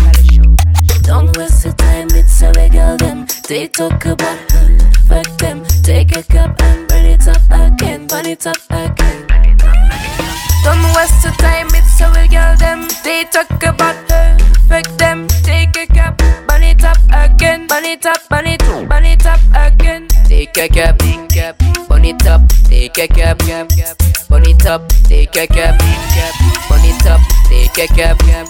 Don't 1.06 1.34
waste 1.38 1.66
your 1.66 1.74
time 1.74 2.10
it's 2.14 2.42
a 2.42 2.50
regal 2.58 2.96
them 2.98 3.26
They 3.46 3.68
talk 3.68 4.06
about 4.06 4.50
her, 4.50 4.74
fuck 5.06 5.38
them 5.38 5.62
Take 5.82 6.16
a 6.16 6.22
cup 6.22 6.58
and 6.62 6.88
burn 6.88 7.06
it 7.06 7.28
up 7.28 7.46
again 7.50 8.06
Burn 8.06 8.26
it 8.26 8.46
up 8.46 8.58
again. 8.70 9.35
From 10.66 10.82
west 10.98 11.22
to 11.22 11.30
time, 11.38 11.68
it's 11.78 11.96
how 12.00 12.10
we 12.10 12.26
girl 12.26 12.56
them. 12.56 12.88
They 13.04 13.22
talk 13.30 13.62
about 13.62 13.94
her, 14.10 14.36
fuck 14.68 14.88
them. 14.98 15.28
Take 15.44 15.76
a 15.76 15.86
cap, 15.86 16.20
bunny 16.48 16.74
top 16.74 16.98
again, 17.12 17.68
bunny 17.68 17.96
top, 17.96 18.18
bunny 18.28 18.56
top, 18.56 18.88
bunny 18.88 19.14
top 19.14 19.38
again. 19.54 20.08
Take 20.26 20.58
a 20.58 20.68
cap, 20.68 20.98
cap, 21.30 21.62
bunny 21.88 22.14
top, 22.14 22.48
take 22.64 22.98
a 22.98 23.06
cap, 23.06 23.38
cap, 23.46 23.68
bunny 24.28 24.54
top, 24.54 24.88
take 25.04 25.36
a 25.36 25.46
cap, 25.46 25.78
cap, 25.78 26.34
bunny 26.68 26.92
top, 26.98 27.20
take 27.48 27.78
a 27.78 27.86
cap, 27.86 28.18
cap, 28.18 28.48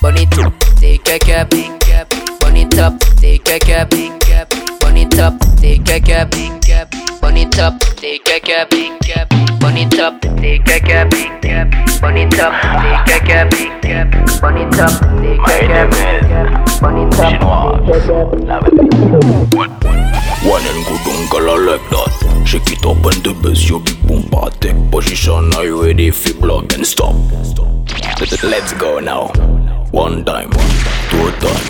bunny 0.00 0.26
top, 0.26 0.52
take 0.76 1.08
a 1.08 1.18
cap, 1.18 1.50
cap, 1.50 2.14
bunny 2.40 2.66
top, 2.68 3.00
take 3.16 3.48
a 3.48 3.58
cap, 3.58 3.90
cap, 3.90 4.54
bunny 4.78 5.06
top, 5.06 5.34
take 5.56 5.90
a 5.90 5.98
cap, 5.98 6.30
cap. 6.62 6.97
Bunny 7.28 7.44
top, 7.50 7.78
take 7.80 8.26
a 8.26 8.40
cap, 8.40 8.70
cap. 9.02 9.28
Bunny 9.60 9.86
top, 9.90 10.18
take 10.38 10.66
a 10.66 10.80
cap, 10.80 11.10
cap. 11.42 12.00
Bunny 12.00 12.26
top, 12.30 12.54
take 12.80 13.04
a 13.06 13.20
cap, 13.20 13.50
cap. 13.50 14.08
bonita, 14.40 14.80
de 14.80 14.80
caca, 14.80 14.80
bonita, 14.80 14.88
de 15.20 15.36
caca, 15.44 15.84
bonita, 16.00 16.00
de 16.00 16.16
caca, 16.16 16.48
bonita, 16.80 17.28
de 17.28 17.60
caca, 17.60 18.56
bonita, 18.80 19.76
Wanen 20.48 20.84
kudunga 20.86 21.38
la 21.44 21.54
like 21.54 21.90
that. 21.90 22.46
Shake 22.46 22.72
it 22.72 22.86
up 22.86 23.04
and 23.04 23.22
the 23.22 23.34
best, 23.42 23.68
you 23.68 23.78
big 23.80 24.00
boom 24.06 24.22
party 24.30 24.72
Position. 24.90 25.52
Are 25.54 25.66
you 25.66 25.84
ready 25.84 26.10
fi 26.10 26.32
block 26.32 26.72
and 26.72 26.86
stop? 26.86 27.14
Let's 28.42 28.72
go 28.72 29.00
now. 29.00 29.26
One 29.90 30.24
time, 30.24 30.50
two 31.10 31.30
time. 31.42 31.66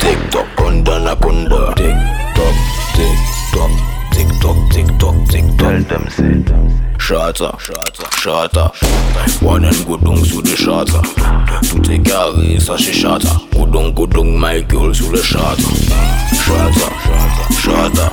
Tick 0.00 0.30
tock, 0.30 0.46
kunda 0.56 1.02
na 1.02 1.14
kunda 1.14 1.74
Tick 1.74 1.96
tock, 2.36 2.54
tick 2.94 3.18
tock 3.54 3.99
tick 4.20 4.40
tock, 4.40 4.70
tick 4.70 4.86
tock, 4.98 5.28
tick 5.28 5.44
tock. 5.56 5.58
Tell 5.58 5.82
them 5.84 6.10
say. 6.10 6.89
Shata, 7.00 7.58
shata, 7.58 8.06
shata. 8.20 8.70
Go 9.40 9.96
godong 9.96 10.24
sou 10.24 10.42
de 10.42 10.54
shata. 10.54 11.00
Tout 11.68 11.88
e 11.88 11.98
kare, 11.98 12.60
sa 12.60 12.76
che 12.76 12.92
shata. 12.92 13.40
Godong, 13.50 13.92
godong, 13.94 14.38
my 14.38 14.60
girl 14.68 14.92
sou 14.94 15.10
de 15.10 15.22
shata. 15.22 15.62
Shata, 16.44 16.88
shata, 17.56 18.10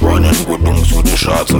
Go 0.00 0.20
godong 0.46 0.84
sou 0.84 1.02
de 1.02 1.16
shata. 1.16 1.58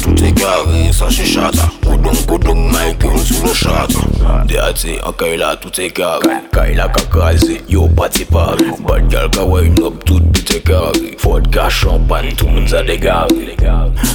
Tout 0.00 0.22
e 0.22 0.32
kare, 0.32 0.92
sa 0.92 1.08
che 1.08 1.26
shata. 1.26 1.68
Godong, 1.82 2.24
godong, 2.24 2.70
my 2.72 2.94
girl 2.94 3.18
sou 3.18 3.42
de 3.42 3.52
shata. 3.52 4.46
De 4.46 4.58
ate, 4.58 4.98
an 5.04 5.12
kaila 5.12 5.56
tout 5.60 5.78
e 5.78 5.90
kare 5.90 6.48
Kaila 6.50 6.88
kakaze, 6.88 7.60
yo 7.68 7.88
party 7.88 8.24
pari 8.24 8.70
Bad 8.86 9.10
girl, 9.10 9.28
ka 9.28 9.44
wine 9.44 9.82
up 9.82 10.04
tout 10.04 10.22
bit 10.32 10.50
e 10.50 10.60
kare 10.60 11.16
Vodka, 11.18 11.68
champagne, 11.68 12.34
tout 12.36 12.48
moun 12.48 12.66
za 12.66 12.82
de 12.82 12.96
gare 12.96 13.28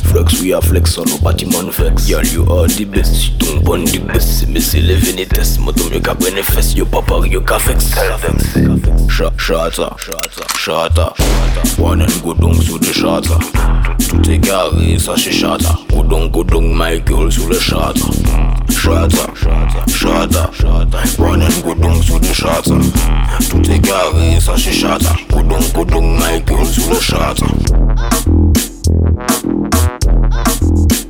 Flex 0.06 0.42
we 0.42 0.54
are 0.54 0.62
flex 0.62 0.98
on 0.98 1.06
nou 1.10 1.20
pati 1.20 1.46
man 1.46 1.64
one 1.65 1.73
flex 1.73 2.08
Girl, 2.10 2.25
you 2.25 2.43
are 2.43 2.67
the 2.67 2.86
best, 2.86 3.32
You 3.32 3.38
don't 3.38 3.63
want 3.67 3.91
the 3.91 3.99
best. 3.99 4.47
Me 4.47 4.60
see 4.60 4.82
living 4.82 5.17
in 5.19 5.28
the 5.28 5.36
test, 5.36 5.60
my 5.60 5.71
dumb, 5.71 5.91
you 5.93 5.99
can 5.99 6.17
benefit 6.17 6.75
You 6.75 6.86
pop 6.86 7.12
out, 7.12 7.30
you 7.30 7.41
can 7.41 7.60
fix 7.60 7.91
Tell 7.91 8.17
them, 8.17 8.38
shut 9.10 9.80
up, 9.80 9.99
shut 9.99 10.97
up 10.97 11.19
One 11.80 12.01
and 12.01 12.21
go 12.23 12.34
down 12.34 12.56
to 12.56 12.78
the 12.78 12.93
shutter 12.93 13.39
Tout 14.08 14.30
est 14.30 14.39
garé, 14.39 14.99
ça 14.99 15.15
c'est 15.17 15.32
shatter 15.32 15.75
Go 15.89 16.04
down, 16.04 16.30
go 16.30 16.43
down, 16.43 16.73
my 16.73 16.99
girl, 16.99 17.30
to 17.30 17.41
the 17.47 17.60
shatter 17.60 18.12
Shatter, 18.71 19.36
shatter, 19.36 20.54
shatter 20.54 21.21
One 21.21 21.41
and 21.41 21.63
go 21.63 21.73
down 21.73 22.01
to 22.01 22.19
the 22.19 22.34
shatter 22.34 22.80
Tout 23.49 23.71
est 23.71 23.80
garé, 23.80 24.39
ça 24.39 24.56
c'est 24.58 24.71
shatter 24.71 25.15
Go 25.30 25.41
down, 25.41 25.63
go 25.73 25.86
down, 25.86 26.19
my 26.19 26.39
girl, 26.39 26.65
to 26.65 26.82
the 26.82 26.99
shatter 27.01 27.45
Thank 30.45 30.91
you. 30.91 31.05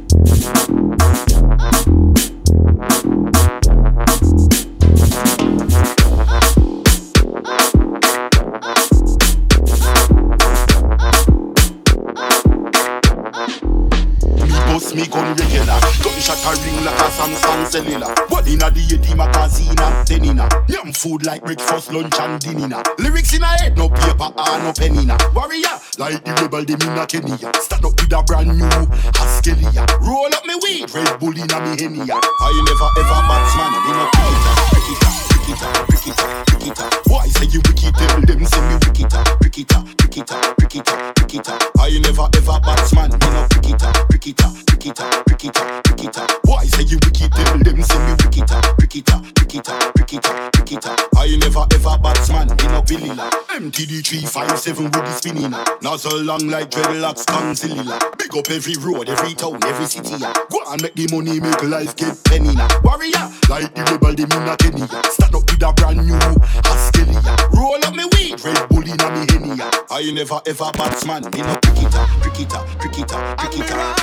Samsung 17.16 17.66
cellular. 17.66 18.14
What? 18.28 18.48
Inna 18.48 18.70
the 18.70 18.82
Yeti 18.82 19.16
magazine 19.16 19.80
and 19.80 20.08
then 20.08 20.26
inna 20.26 20.65
Food 20.96 21.26
like 21.26 21.44
breakfast, 21.44 21.92
lunch 21.92 22.16
and 22.20 22.40
dinner. 22.42 22.82
Lyrics 22.98 23.34
in 23.36 23.44
a 23.44 23.48
head, 23.48 23.78
no 23.78 23.90
paper 23.90 24.32
or 24.32 24.60
no 24.64 24.74
pen 24.74 24.96
inna 24.96 25.18
Warrior, 25.36 25.78
like 26.00 26.24
the 26.24 26.32
rebel, 26.42 26.64
them 26.64 26.82
inna 26.82 27.06
Kenya. 27.06 27.38
Stand 27.62 27.86
up 27.86 27.94
with 28.00 28.14
a 28.14 28.24
brand 28.24 28.48
new 28.58 28.66
Haskelia 29.14 29.86
Roll 30.02 30.34
up 30.34 30.46
me 30.46 30.56
weed, 30.64 30.90
Red 30.96 31.20
Bull 31.20 31.38
inna 31.38 31.60
me 31.62 31.76
Henny 31.78 32.00
I 32.00 32.52
never 32.66 32.90
ever 32.96 33.22
batsman, 33.28 33.76
me 33.86 33.92
no 33.92 34.08
cricketer 34.16 34.56
Cricketer, 34.72 35.12
cricketer, 35.30 35.95
cricketer, 36.06 36.44
cricketer 36.46 36.90
Why 37.08 37.28
say 37.28 37.46
you 37.46 37.62
wicked, 37.66 37.96
them 37.96 38.46
say 38.46 38.62
me 38.70 38.80
cricketer 38.80 39.24
Cricketer, 39.42 39.84
cricketer, 39.98 40.40
cricketer, 40.58 41.14
cricketer 41.16 41.58
I 41.80 42.00
never 42.00 42.28
ever 42.36 42.60
batsman, 42.62 43.12
me 43.12 43.28
no 43.34 43.48
cricketer 43.50 43.92
Cricketer, 44.10 44.50
cricketer, 44.68 45.10
cricketer, 45.26 45.82
cricketer 45.84 46.26
Why 46.46 46.66
say 46.66 46.84
you 46.84 47.00
wicked, 47.04 47.32
them 47.34 47.82
say 47.82 48.00
me 48.06 48.16
cricketer 48.18 48.62
Cricketer, 48.78 49.22
cricketer, 49.36 49.78
cricketer, 49.96 50.52
cricketer 50.54 50.96
I 51.18 51.38
never 51.38 51.66
ever 51.74 51.98
batsman, 51.98 52.50
me 52.50 52.66
no 52.70 52.82
Villila 52.82 53.46
MTD 53.56 54.06
357 54.06 54.84
with 54.84 54.94
the 54.94 55.12
spinning 55.14 55.56
Nozzle 55.82 56.22
long 56.24 56.48
like 56.50 56.70
dreadlocks, 56.72 57.26
concealer. 57.26 57.98
Big 58.18 58.36
up 58.36 58.50
every 58.52 58.76
road, 58.76 59.08
every 59.08 59.34
town, 59.34 59.64
every 59.64 59.86
city 59.86 60.16
yeah. 60.20 60.34
Go 60.52 60.60
and 60.68 60.82
make 60.82 60.94
the 60.96 61.08
money, 61.10 61.40
make 61.40 61.64
life 61.64 61.96
get 61.96 62.22
penny 62.26 62.52
Warrior, 62.84 63.32
like 63.48 63.74
the 63.74 63.82
rebel, 63.88 64.14
them 64.14 64.32
inna 64.32 64.58
Kenya. 64.58 64.88
Stand 65.08 65.36
up 65.36 65.46
with 65.48 65.64
a 65.64 65.72
brand 65.72 65.95
new 66.04 66.20
Haskelia 66.68 67.36
Roll 67.54 67.84
up 67.84 67.96
me 67.96 68.06
weed, 68.14 68.44
Red 68.44 68.70
Bull 68.70 68.88
inna 68.88 69.10
me 69.12 69.26
Henny. 69.30 69.62
I 69.90 70.12
never 70.14 70.42
ever 70.46 70.72
batsman, 70.74 71.24
me 71.32 71.42
no 71.42 71.56
cricketer 71.64 72.06
Cricketer, 72.22 72.62
cricketer, 72.80 73.36
cricketer, 73.38 73.94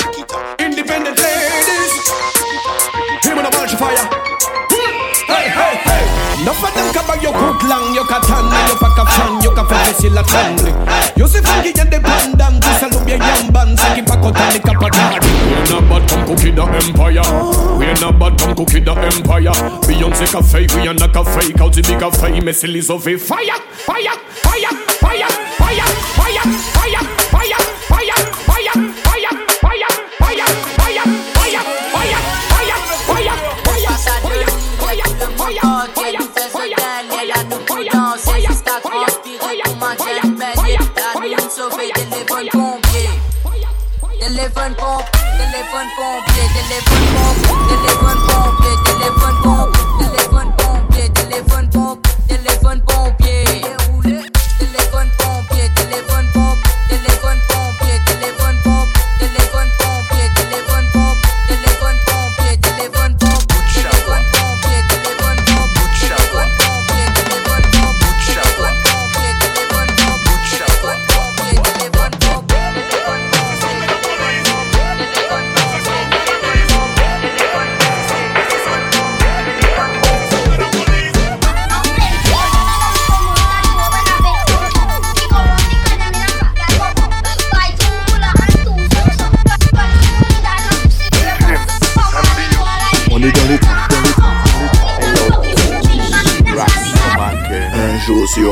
cricketer, 0.00 0.40
Independent 0.58 1.18
ladies. 1.18 2.10
Him 3.24 3.38
and 3.38 3.46
a 3.46 3.50
bunch 3.50 3.72
of 3.72 3.78
fire. 3.78 3.96
Hey, 5.26 5.48
hey, 5.48 5.76
hey. 5.84 6.19
No 6.44 6.52
for 6.54 6.70
them 6.72 6.92
cover 6.94 7.20
your 7.20 7.32
good 7.32 7.68
long, 7.68 7.94
your 7.94 8.06
katana, 8.06 8.56
your 8.68 8.78
pack 8.80 8.96
a 8.96 9.04
fan, 9.04 9.42
your 9.42 9.54
cafe 9.54 9.76
fessel 9.84 10.18
a 10.18 10.22
tan. 10.22 10.56
You 11.16 11.28
see 11.28 11.40
funky 11.40 11.78
and 11.78 11.92
the 11.92 11.98
pandan, 12.00 12.60
to 12.60 12.70
salute 12.80 13.08
your 13.08 13.20
saki 13.76 14.02
pakotani 14.02 14.60
kapatani. 14.60 15.20
We're 15.50 15.68
not 15.68 15.88
bad, 15.88 16.08
come 16.08 16.26
cookie 16.26 16.50
the 16.50 16.64
empire. 16.64 17.22
We're 17.78 17.94
not 18.00 18.18
bad, 18.18 18.38
come 18.38 18.54
cookie 18.56 18.80
the 18.80 18.92
empire. 18.92 19.52
Beyonce 19.84 20.26
cafe, 20.32 20.66
we 20.74 20.88
are 20.88 20.94
not 20.94 21.12
cafe, 21.12 21.52
cause 21.52 21.76
the 21.76 21.82
big 21.82 22.00
cafe, 22.00 22.40
messily 22.40 22.82
so 22.82 22.98
fire, 22.98 23.18
fire, 23.18 24.16
fire, 24.42 24.74
fire. 25.00 25.49
stack 38.60 38.84
en 38.86 38.90
tiré 39.22 39.62
pour 39.64 39.76
ma 39.76 39.96
gentleman. 39.96 40.54
La 40.56 41.28
nuit 41.28 41.36
sauvée, 41.50 41.90
téléphone 41.94 42.48
pompier. 42.52 43.10
Téléphone 44.20 44.74
pompe, 44.74 45.10
téléphone 45.38 45.88
pompier, 45.96 46.46
téléphone 46.54 47.06
pompe, 47.14 47.40
téléphone 47.68 48.20
pompier, 48.28 48.76
téléphone 48.84 49.38
pompe, 49.42 49.74
téléphone 49.98 50.50
pompier, 50.56 51.08
téléphone 51.10 51.70
pompe. 51.70 52.09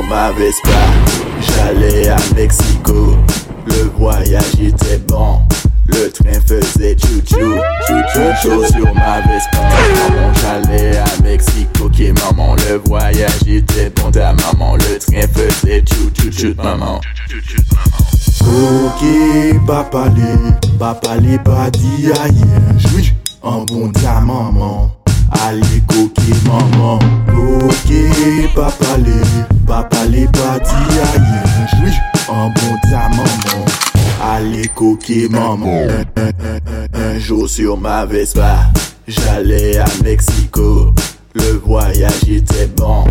ma 0.08 0.32
Vespa, 0.32 0.70
j'allais 1.40 2.08
à 2.08 2.16
Mexico. 2.34 3.16
Le 3.66 3.90
voyage 3.98 4.54
était 4.60 4.98
bon, 5.06 5.40
le 5.86 6.10
train 6.10 6.40
faisait 6.46 6.96
chouchou, 6.98 7.54
chouchou 7.86 8.64
sur 8.64 8.94
ma 8.94 9.20
Vespa. 9.20 9.58
Maman, 9.58 10.32
j'allais 10.40 10.96
à 10.96 11.22
Mexico, 11.22 11.84
ok 11.84 12.00
maman, 12.22 12.56
le 12.68 12.80
voyage 12.86 13.46
était 13.46 13.90
bon, 13.90 14.10
ta 14.10 14.32
maman, 14.32 14.76
le 14.76 14.98
train 14.98 15.26
faisait 15.34 15.84
chouchou, 15.86 16.32
chouchou, 16.32 16.54
maman. 16.62 17.00
Ok, 18.40 19.66
papa, 19.66 20.04
les, 20.16 20.78
papa, 20.78 21.16
les, 21.16 21.38
pas 21.38 21.70
dit 21.70 22.10
aïe, 22.22 22.42
en 23.42 23.64
bon 23.64 23.92
ta 23.92 24.20
maman. 24.20 24.97
Allez, 25.32 25.82
koke 25.86 26.30
maman. 26.46 26.98
Koke 27.26 28.54
papa 28.54 28.96
le 28.98 29.20
Papa 29.66 30.04
le 30.06 30.24
pati 30.26 30.74
Aïe, 30.74 31.22
ye 31.32 31.76
Joui 31.76 31.92
bon 32.28 32.76
ta 32.90 33.08
maman. 33.10 33.64
Ale 34.22 34.68
koke 34.74 35.28
maman. 35.30 35.66
Un, 35.66 36.22
un, 36.22 36.28
un, 36.28 37.14
un 37.14 37.18
jour 37.18 37.48
sur 37.48 37.76
ma 37.76 38.04
Vespa 38.06 38.72
J'allais 39.06 39.78
à 39.78 39.86
Mexico. 40.04 40.94
Le 41.38 41.58
voyage 41.64 42.28
était 42.28 42.66
bon. 42.76 43.04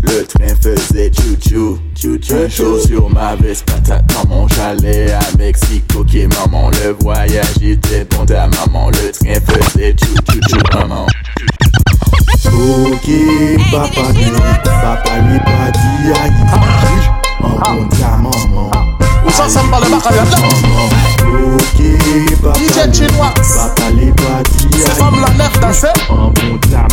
Le 0.00 0.24
train 0.24 0.54
faisait 0.60 1.10
chou-chou, 1.12 1.78
chou-chou 2.00 2.48
chaud 2.50 2.78
sur 2.78 3.10
ma 3.10 3.34
veste 3.36 3.64
patate 3.64 4.04
maman 4.14 4.46
J'allais 4.48 5.12
à 5.12 5.20
Mexico 5.38 6.04
qui 6.04 6.26
maman. 6.26 6.70
Le 6.70 6.96
voyage 7.00 7.56
était 7.62 8.04
bon 8.04 8.24
ta 8.24 8.48
maman. 8.48 8.90
Le 8.90 9.12
train 9.12 9.40
faisait 9.40 9.94
chou-chou-chou 9.98 10.58
maman. 10.78 11.06
Ok, 12.46 13.10
papa 13.70 14.12
lui, 14.12 14.30
papa 14.62 15.18
lui 15.26 15.38
pas 15.40 15.70
dit 15.72 16.12
aïe 16.22 16.32
ah. 16.52 17.42
Maman, 17.42 17.88
ta 17.88 18.16
maman. 18.16 18.70
Ah. 18.74 19.26
Où 19.26 19.30
ça, 19.30 19.48
ça 19.48 19.62
me 19.62 19.70
parle 19.70 19.84
de 19.84 21.13
Ok, 21.64 22.40
papa 22.42 22.58
DJ 22.58 22.92
Chinois. 22.92 23.32
Papa 23.56 23.90
les 23.96 24.12
bâtis 24.12 24.68
C'est 24.72 24.98
femme 24.98 25.20
la 25.20 25.30
nef 25.44 25.60
dansé 25.60 25.88
En 26.10 26.28
bon 26.28 26.58
ta 26.70 26.86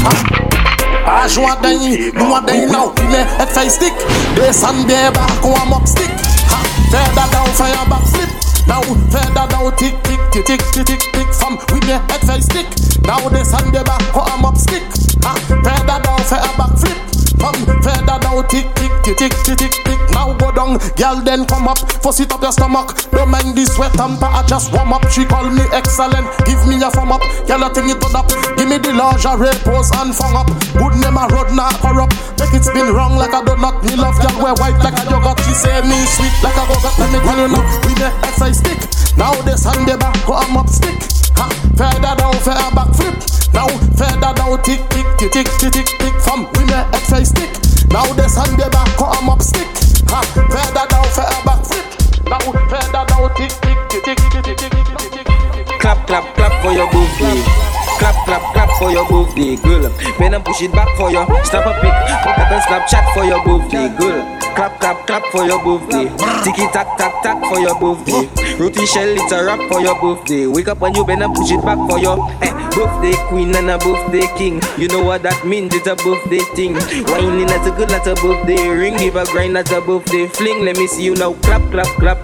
A 1.12 1.28
jwa 1.28 1.58
dayi, 1.62 2.12
nou 2.16 2.36
a 2.36 2.42
dayi 2.42 2.68
nou 2.72 2.94
Ne 3.10 3.24
et 3.44 3.52
fey 3.52 3.70
stik 3.70 4.06
Desan 4.38 4.86
biye 4.88 5.12
bak 5.16 5.44
ou 5.44 5.56
a 5.58 5.66
mop 5.66 5.88
stik 5.90 6.12
Ha, 6.52 6.62
fey 6.92 7.10
dada 7.18 7.44
ou 7.44 7.56
fey 7.58 7.74
a 7.76 7.84
bak 7.90 8.06
flip 8.14 8.42
Now, 8.68 8.82
further 9.10 9.48
down, 9.50 9.76
tick, 9.76 9.96
tick, 10.04 10.20
tick, 10.32 10.46
tick, 10.46 10.62
tick, 10.72 10.86
tick, 10.86 11.02
tick, 11.12 11.28
from 11.34 11.58
with 11.74 11.84
the 11.84 11.98
head 11.98 12.22
face 12.24 12.46
stick. 12.46 12.68
Now, 13.04 13.28
the 13.28 13.44
Sunday 13.44 13.84
back, 13.84 14.00
cut 14.14 14.32
a 14.32 14.38
mop 14.38 14.56
stick. 14.56 14.84
Ah, 15.26 15.36
further 15.50 16.00
down, 16.00 16.22
for 16.24 16.38
a 16.38 16.52
back 16.56 16.78
flip. 16.78 17.21
Come 17.42 17.58
Further 17.82 18.22
down, 18.22 18.46
tick, 18.48 18.70
tick, 18.78 18.94
tick, 19.02 19.18
tick, 19.18 19.34
tick, 19.42 19.58
tick, 19.58 19.74
tick. 19.82 20.00
Now 20.14 20.38
go 20.38 20.54
down, 20.54 20.78
girl 20.94 21.18
then 21.26 21.46
come 21.50 21.68
up. 21.68 21.82
Fuss 22.06 22.20
it 22.20 22.32
up 22.32 22.42
your 22.42 22.52
stomach. 22.52 22.94
Don't 23.10 23.30
mind 23.34 23.58
this 23.58 23.74
sweat 23.74 23.94
temper, 23.98 24.30
I 24.30 24.46
just 24.46 24.72
warm 24.72 24.94
up. 24.94 25.10
She 25.10 25.26
call 25.26 25.50
me 25.50 25.66
excellent, 25.74 26.30
give 26.46 26.62
me 26.70 26.78
a 26.78 26.94
thumb 26.94 27.12
up. 27.12 27.26
Girl, 27.50 27.66
I 27.66 27.74
think 27.74 27.90
it 27.90 28.00
done 28.00 28.16
up. 28.16 28.30
Give 28.56 28.70
me 28.70 28.78
the 28.78 28.94
lingerie, 28.94 29.50
pose 29.66 29.90
and 29.98 30.14
fung 30.14 30.38
up. 30.38 30.54
Good 30.78 31.02
name, 31.02 31.18
a 31.18 31.26
road 31.34 31.50
not 31.58 31.74
corrupt. 31.82 32.14
Make 32.38 32.54
it 32.54 32.64
spin 32.64 32.94
wrong 32.94 33.18
like 33.18 33.34
a 33.34 33.42
donut. 33.42 33.82
Me 33.90 33.98
love 33.98 34.22
girl, 34.22 34.38
wear 34.38 34.54
white 34.62 34.78
like 34.86 35.02
a 35.02 35.04
yogurt. 35.10 35.42
She 35.42 35.58
say 35.58 35.82
me 35.82 35.98
sweet 36.14 36.36
like 36.46 36.54
a 36.54 36.64
go-gurt 36.70 36.94
Let 37.02 37.10
me 37.10 37.20
tell 37.26 37.42
you 37.42 37.50
now, 37.50 37.66
we 37.90 37.98
the 37.98 38.14
exercise 38.22 38.62
stick. 38.62 38.80
Now 39.18 39.34
this 39.42 39.66
hand, 39.66 39.90
they 39.90 39.98
back, 39.98 40.14
go, 40.30 40.38
I'm 40.38 40.58
up, 40.58 40.70
stick. 40.70 41.02
Ha, 41.42 41.50
Further 41.78 42.16
down, 42.16 42.34
further 42.46 42.72
back 42.76 42.90
flip. 42.96 43.16
Now, 43.54 43.68
further 43.98 44.34
down, 44.34 44.62
tick, 44.64 44.82
tick, 44.90 45.08
tick, 45.18 45.32
tick, 45.32 45.48
tick, 45.60 45.72
tick, 45.72 45.88
tick. 46.00 46.16
From 46.22 46.48
women, 46.56 46.86
exercise 46.94 47.30
stick. 47.30 47.52
Now, 47.90 48.06
the 48.14 48.28
sun, 48.28 48.56
they 48.58 48.70
back, 48.70 48.88
cut 48.98 49.18
em 49.22 49.30
up 49.30 49.42
stick. 49.42 49.68
Ha, 50.10 50.22
further 50.36 50.86
down, 50.88 51.08
further 51.12 51.42
back 51.46 51.62
flip. 51.66 51.86
Now, 52.28 52.40
further 52.70 53.06
down, 53.08 53.34
tick, 53.36 53.52
tick, 53.62 53.78
tick, 53.90 54.04
tick, 54.04 54.18
tick, 54.20 54.44
tick, 54.44 54.58
tick, 54.58 54.72
tick, 54.72 55.26
tick. 55.66 55.80
Clap, 55.80 56.08
clap, 56.08 56.36
clap 56.36 56.62
for 56.62 56.72
your 56.72 56.90
booty. 56.92 57.81
Clap, 58.02 58.18
clap, 58.26 58.42
clap 58.54 58.70
for 58.80 58.90
your 58.90 59.06
birthday 59.08 59.56
girl. 59.62 59.86
Men 60.20 60.34
and 60.34 60.44
push 60.44 60.64
it 60.64 60.72
back 60.72 60.90
for 60.98 61.12
your 61.12 61.22
snap 61.46 61.70
a 61.70 61.74
pic. 61.78 61.94
Look 62.26 62.34
at 62.42 62.52
and 62.52 62.62
Snapchat 62.66 63.14
for 63.14 63.26
your 63.26 63.38
birthday 63.46 63.94
girl. 63.94 64.26
Clap, 64.56 64.80
clap, 64.80 65.06
clap 65.06 65.24
for 65.32 65.46
your 65.46 65.62
birthday. 65.62 66.10
Ticky 66.44 66.66
tack, 66.74 66.98
tack, 66.98 67.14
tack 67.22 67.38
for 67.46 67.60
your 67.60 67.78
birthday. 67.78 68.26
Roti 68.58 68.88
shell, 68.88 69.08
it's 69.08 69.32
a 69.32 69.46
rap 69.46 69.60
for 69.70 69.82
your 69.82 69.94
birthday. 70.02 70.48
Wake 70.48 70.68
up 70.68 70.82
and 70.82 70.96
you 70.96 71.06
better 71.06 71.30
push 71.30 71.52
it 71.52 71.64
back 71.64 71.78
for 71.88 72.00
your 72.00 72.18
eh, 72.42 72.52
birthday 72.74 73.14
queen 73.30 73.56
and 73.56 73.70
a 73.70 73.78
birthday 73.78 74.26
king. 74.36 74.60
You 74.80 74.88
know 74.88 75.04
what 75.04 75.22
that 75.22 75.46
means? 75.46 75.72
It's 75.76 75.86
a 75.86 75.96
birthday 75.96 76.42
thing. 76.58 76.74
Whining 77.06 77.52
at 77.54 77.68
a 77.68 77.72
good, 77.72 77.92
at 77.92 78.08
a 78.08 78.16
birthday 78.16 78.68
ring. 78.68 78.98
Give 78.98 79.16
a 79.16 79.26
grind 79.26 79.56
at 79.58 79.72
a 79.72 79.80
birthday 79.80 80.26
fling. 80.26 80.66
Let 80.66 80.76
me 80.78 80.88
see 80.88 81.04
you 81.04 81.14
now. 81.14 81.34
Clap, 81.46 81.62
clap, 81.70 81.86
clap, 82.02 82.24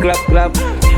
clap, 0.00 0.16
clap. 0.26 0.81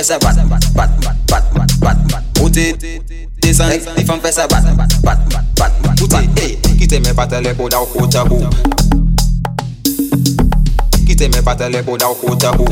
fais 0.00 0.04
ça 0.04 0.18
bat, 0.18 0.32
bat, 0.32 0.58
bat, 0.74 0.90
bat, 1.28 1.66
bat, 1.80 1.94
bat. 2.08 2.22
Côté, 2.38 2.74
descend, 3.42 3.70
les 3.96 4.04
femmes 4.04 4.20
fais 4.22 4.32
ça 4.32 4.46
bat, 4.46 4.62
bat, 4.62 4.86
bat, 5.02 5.18
bat, 5.58 5.72
bat. 5.82 5.94
Côté, 5.98 6.16
hey, 6.40 6.58
qui 6.78 6.88
t'aimait 6.88 7.12
pas 7.12 7.26
tes 7.26 7.40
lèvres 7.40 7.68
d'au 7.68 7.84
côté 7.84 8.16
tabou. 8.16 8.40
Qui 11.06 11.16
t'aimait 11.16 11.42
pas 11.42 11.54
tes 11.54 11.68
lèvres 11.68 11.98
d'au 11.98 12.14
côté 12.14 12.46
tabou. 12.46 12.64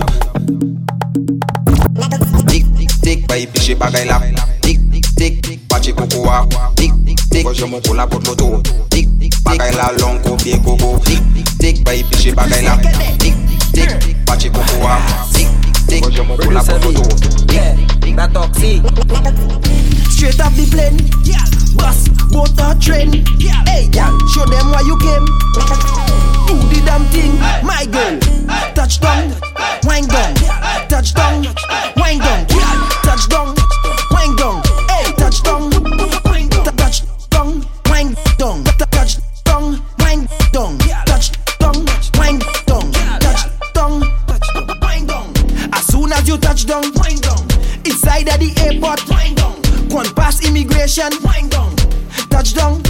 Tic, 2.49 2.75
tic, 2.77 3.01
tic, 3.03 3.27
pas 3.27 3.37
y 3.37 3.47
picher 3.47 3.77
pareil 3.77 4.09
là. 4.09 4.23
Tic, 4.63 4.81
tic, 4.91 5.43
tic, 5.43 5.69
pas 5.69 5.83
chez 5.83 5.93
coco 5.93 6.31
à. 6.31 6.47
Tic, 6.77 6.93
tic, 7.05 7.29
tic, 7.29 7.47
je 7.53 7.65
m'en 7.67 7.79
la 7.95 8.07
porte 8.07 8.27
l'auto. 8.27 8.63
Tic, 8.89 9.07
tic, 9.19 9.45
pareil 9.45 9.77
là, 9.77 9.93
long, 10.01 10.19
copier 10.25 10.59
coco. 10.61 10.99
Tic, 11.05 11.21
tic, 11.35 11.59
tic, 11.59 11.85
pas 11.85 11.95
y 11.95 12.05
picher 12.05 12.33
pareil 12.33 12.65
là. 12.65 12.79
Tic, 13.19 13.35
tic, 13.75 13.91
tic, 14.01 14.25
pas 14.25 14.39
chez 14.39 14.49
coco 14.49 14.87
à. 14.87 14.99
Tic, 15.35 15.47
tic, 15.61 15.68
tik, 15.89 16.05
ko 16.05 16.11
jomon 16.13 16.37
pou 16.41 16.53
la 16.53 16.63
pot 16.63 16.85
moto. 16.85 17.03
Tik, 17.49 17.97
tik, 18.03 18.17
that 18.17 18.33
toxic. 18.33 18.85
Straight 20.13 20.41
off 20.41 20.55
the 20.57 20.67
plane, 20.71 20.99
yeah. 21.25 21.45
Bus, 21.79 22.09
boat 22.33 22.59
or 22.61 22.75
train, 22.81 23.25
yeah. 23.39 23.63
Hey, 23.67 23.89
girl, 23.89 24.13
show 24.35 24.45
them 24.47 24.71
why 24.73 24.83
you 24.85 24.97
came. 24.99 25.27
Do 26.49 26.55
the 26.69 26.83
damn 26.85 27.05
thing, 27.13 27.39
my 27.65 27.87
girl. 27.87 28.19
Touchdown, 28.75 29.35
wind 29.85 30.09
down. 30.09 30.35
Touchdown, 30.89 31.47
wind 31.97 32.21
down. 32.21 32.47
Girl, 32.51 32.79
touchdown, 33.07 33.55
wind 34.11 34.37
down. 34.39 34.63
Hey, 34.91 35.13
touchdown, 35.17 35.71
The 48.39 48.55
airport, 48.65 49.09
wind 49.09 49.37
down. 49.37 49.61
Gone 49.89 50.15
past 50.15 50.45
immigration, 50.45 51.11
wind 51.25 51.51
down. 51.51 51.75
Touchdown, 52.31 52.83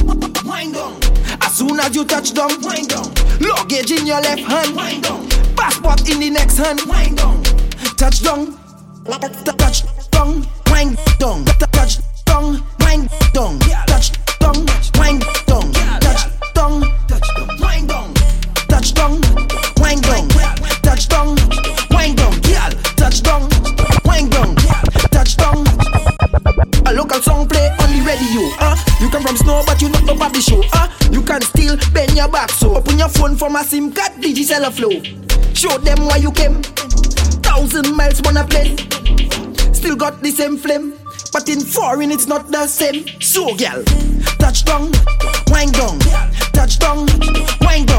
wind 0.44 0.74
down. 0.74 1.00
As 1.40 1.54
soon 1.56 1.80
as 1.80 1.94
you 1.94 2.04
touch 2.04 2.34
down, 2.34 2.50
wind 2.62 2.88
down. 2.88 3.08
Luggage 3.40 3.90
in 3.90 4.06
your 4.06 4.20
left 4.20 4.42
hand, 4.42 4.76
wind 4.76 5.04
down. 5.04 5.28
Passport 5.56 6.08
in 6.08 6.20
the 6.20 6.30
next 6.30 6.58
hand, 6.58 6.80
wind 6.86 7.16
down. 7.16 7.42
Touchdown, 7.96 8.58
touchdown, 9.04 10.46
wind 10.70 10.98
down. 11.18 11.44
Wind 11.44 11.58
down. 11.58 11.68
Touchdown, 11.72 12.62
local 27.08 27.22
song 27.22 27.48
play 27.48 27.68
on 27.80 27.88
the 27.96 28.04
radio. 28.04 28.50
Uh, 28.60 28.76
you 29.00 29.08
come 29.08 29.22
from 29.22 29.36
snow, 29.36 29.62
but 29.66 29.80
you 29.80 29.88
not 29.88 30.04
know 30.04 30.12
about 30.12 30.32
the 30.34 30.40
show. 30.42 30.60
Uh, 30.74 30.88
you 31.10 31.22
can 31.22 31.40
still 31.40 31.76
bend 31.92 32.14
your 32.14 32.28
back, 32.28 32.50
so 32.50 32.76
open 32.76 32.98
your 32.98 33.08
phone 33.08 33.34
from 33.34 33.56
a 33.56 33.64
SIM 33.64 33.92
card, 33.92 34.12
Digicel 34.20 34.70
flow. 34.70 34.92
Show 35.54 35.78
them 35.78 36.04
why 36.04 36.16
you 36.16 36.30
came. 36.32 36.60
Thousand 37.40 37.96
miles 37.96 38.20
wanna 38.22 38.44
plane. 38.46 38.76
Still 39.72 39.96
got 39.96 40.20
the 40.20 40.30
same 40.30 40.58
flame, 40.58 40.98
but 41.32 41.48
in 41.48 41.60
foreign 41.60 42.10
it's 42.10 42.26
not 42.26 42.50
the 42.50 42.66
same. 42.66 43.06
So, 43.20 43.56
girl, 43.56 43.82
touchdown, 44.38 44.92
wind 45.48 45.72
down. 45.72 45.98
Touchdown, 46.52 47.06
wind 47.62 47.88
down. 47.88 47.97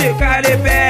te 0.00 0.14
carepé 0.16 0.89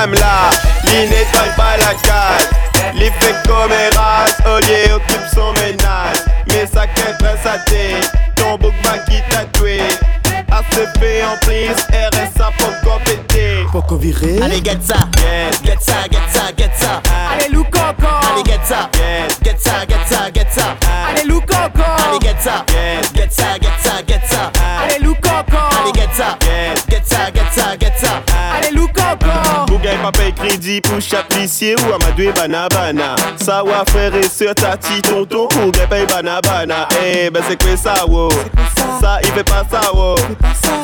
Il 0.00 1.10
nettoie 1.10 1.42
pas 1.56 1.76
la 1.76 1.92
case. 1.94 2.48
L'y 2.94 3.10
fait 3.18 3.34
comme 3.48 3.72
Olier 4.46 4.92
occupe 4.94 5.26
son 5.34 5.52
ménage. 5.54 6.18
Mais 6.46 6.66
ça 6.72 6.86
qu'est 6.86 7.18
sa 7.42 7.58
tête, 7.58 8.08
ton 8.36 8.56
bouc 8.58 8.72
qui 9.08 9.20
tatoué. 9.28 9.80
ACP 10.52 11.24
en 11.24 11.36
plus, 11.44 11.74
RSA 11.90 12.52
pour 12.58 12.92
compéter. 12.92 13.66
Poco 13.72 13.96
viré. 13.96 14.40
Allez, 14.40 14.62
get 14.62 14.78
ça, 14.80 14.94
get 15.64 15.78
ça, 15.80 16.04
get 16.08 16.20
ça, 16.32 16.42
get 16.56 16.70
ça. 16.78 17.02
Allez, 17.32 17.48
lou 17.52 17.64
coco. 17.64 18.06
Allez, 18.32 18.44
get 18.44 18.60
ça, 18.64 18.88
get 19.42 19.58
ça, 19.58 19.84
get 19.88 19.98
ça, 20.08 20.30
get 20.32 20.46
ça. 20.50 20.76
Allez, 21.10 21.24
lou 21.24 21.40
coco. 21.40 21.82
Allez, 22.08 22.20
get 22.20 22.36
ça, 22.40 22.64
get 22.68 23.17
paye 30.12 30.32
crédit 30.32 30.80
pour 30.80 31.00
chapitre 31.00 31.38
ou 31.88 31.92
à 31.92 32.32
banabana. 32.32 33.16
Ça 33.36 33.62
va 33.62 33.84
frère 33.86 34.14
et 34.14 34.22
soeur, 34.22 34.54
tati, 34.54 35.02
tonton, 35.02 35.48
pour 35.48 35.72
des 35.72 35.86
paye 35.86 36.06
banabana. 36.06 36.88
Eh 37.04 37.30
ben 37.30 37.42
c'est 37.48 37.62
quoi 37.62 37.76
ça, 37.76 38.06
wow? 38.06 38.30
Ça, 39.00 39.18
il 39.22 39.30
fait 39.30 39.44
pas 39.44 39.64
ça, 39.70 39.80
oh. 39.92 39.96
wow. 39.96 40.16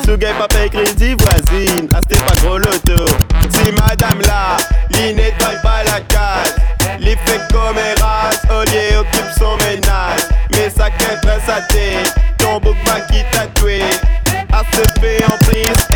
Ce 0.05 0.11
gars 0.11 0.33
pas 0.33 0.47
paye 0.47 0.69
crédit, 0.69 1.15
voisine, 1.15 1.87
ah 1.93 1.99
pas 2.01 2.41
gros 2.41 2.57
loto. 2.57 3.05
Si 3.49 3.71
madame 3.71 4.21
là, 4.21 4.57
l'inette 4.91 5.37
paye 5.37 5.57
pas 5.63 5.83
la 5.85 6.01
case. 6.01 6.55
Les 6.99 7.17
fait 7.25 7.41
comme 7.51 7.77
Eras, 7.77 8.31
Olié 8.49 8.97
occupe 8.97 9.31
son 9.37 9.57
ménage. 9.57 10.21
Mais 10.51 10.69
ça 10.69 10.89
qu'est 10.89 11.19
prince 11.21 11.49
à 11.49 11.61
thé, 11.61 11.97
ton 12.37 12.59
bouc 12.59 12.75
pas 12.85 13.01
qui 13.01 13.23
tatoué. 13.31 13.81
À 14.51 14.61
ce 14.71 15.01
fait 15.01 15.23
en 15.25 15.37
prise, 15.45 15.87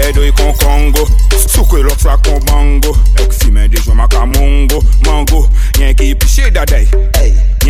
dedo 0.00 0.24
e 0.24 0.32
con 0.32 0.54
Congo. 0.56 1.08
Suco 1.48 1.78
e 1.78 1.98
sa 1.98 2.18
con 2.18 2.38
mango. 2.50 2.96
É 3.16 3.22
o 3.22 3.28
que 3.28 3.34
se 3.34 3.50
mede, 3.50 3.80
chama 3.80 4.06
camungo 4.08 4.82
Mango, 5.04 5.48
nhenque 5.78 6.04
e 6.04 6.14
pichida 6.14 6.64
10 6.64 7.15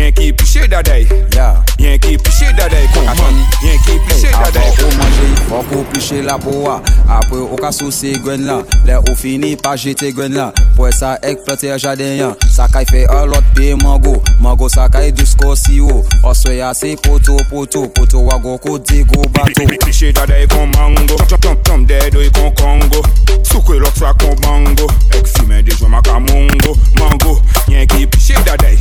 Yankee 0.07 0.31
piché 0.31 0.67
daday 0.69 1.05
yeah. 1.35 1.61
Yankee 1.79 2.17
piché 2.17 2.53
daday 2.55 2.87
kon 2.93 3.03
man. 3.03 3.35
Yankee 3.61 3.99
piché 4.07 4.31
daday 4.31 4.71
Apo 4.71 4.85
ou 4.85 4.91
manje, 4.95 5.35
foko 5.49 5.83
piché 5.91 6.21
la 6.21 6.37
boa 6.37 6.81
Apo 7.09 7.35
ou 7.35 7.57
ka 7.57 7.71
souse 7.71 8.13
gwen 8.23 8.45
la 8.45 8.61
Le 8.85 8.95
ou 8.95 9.15
fini 9.15 9.57
pa 9.57 9.75
jete 9.75 10.13
gwen 10.15 10.31
la. 10.33 10.53
Pwè 10.77 10.93
sa 10.95 11.17
ek 11.27 11.43
plante 11.43 11.73
jaden 11.75 12.15
yan 12.21 12.35
Sakay 12.55 12.87
fe 12.87 13.03
alot 13.11 13.43
pe 13.53 13.73
mango. 13.83 14.21
Mango 14.39 14.69
sakay 14.69 15.11
disko 15.11 15.55
siwo 15.59 16.05
Oswe 16.23 16.55
ya 16.57 16.71
se 16.73 16.95
poto 16.95 17.35
poto 17.49 17.89
Poto 17.89 18.23
wago 18.23 18.57
ko 18.63 18.77
digo 18.79 19.27
bato. 19.35 19.67
Piché 19.83 20.13
daday 20.13 20.47
kon 20.47 20.71
mango. 20.77 21.19
Chom 21.27 21.39
chom 21.43 21.59
chom 21.67 21.85
dedoy 21.85 22.31
kon 22.31 22.55
kongo. 22.55 23.03
Soukwe 23.43 23.75
lok 23.83 23.99
sa 23.99 24.13
kon 24.13 24.39
mango. 24.47 24.87
Ek 25.11 25.27
fimen 25.27 25.65
dejwa 25.67 25.89
maka 25.89 26.17
mongo. 26.19 26.77
Mango, 26.95 27.41
Yankee 27.67 28.07
piché 28.07 28.39
daday 28.45 28.79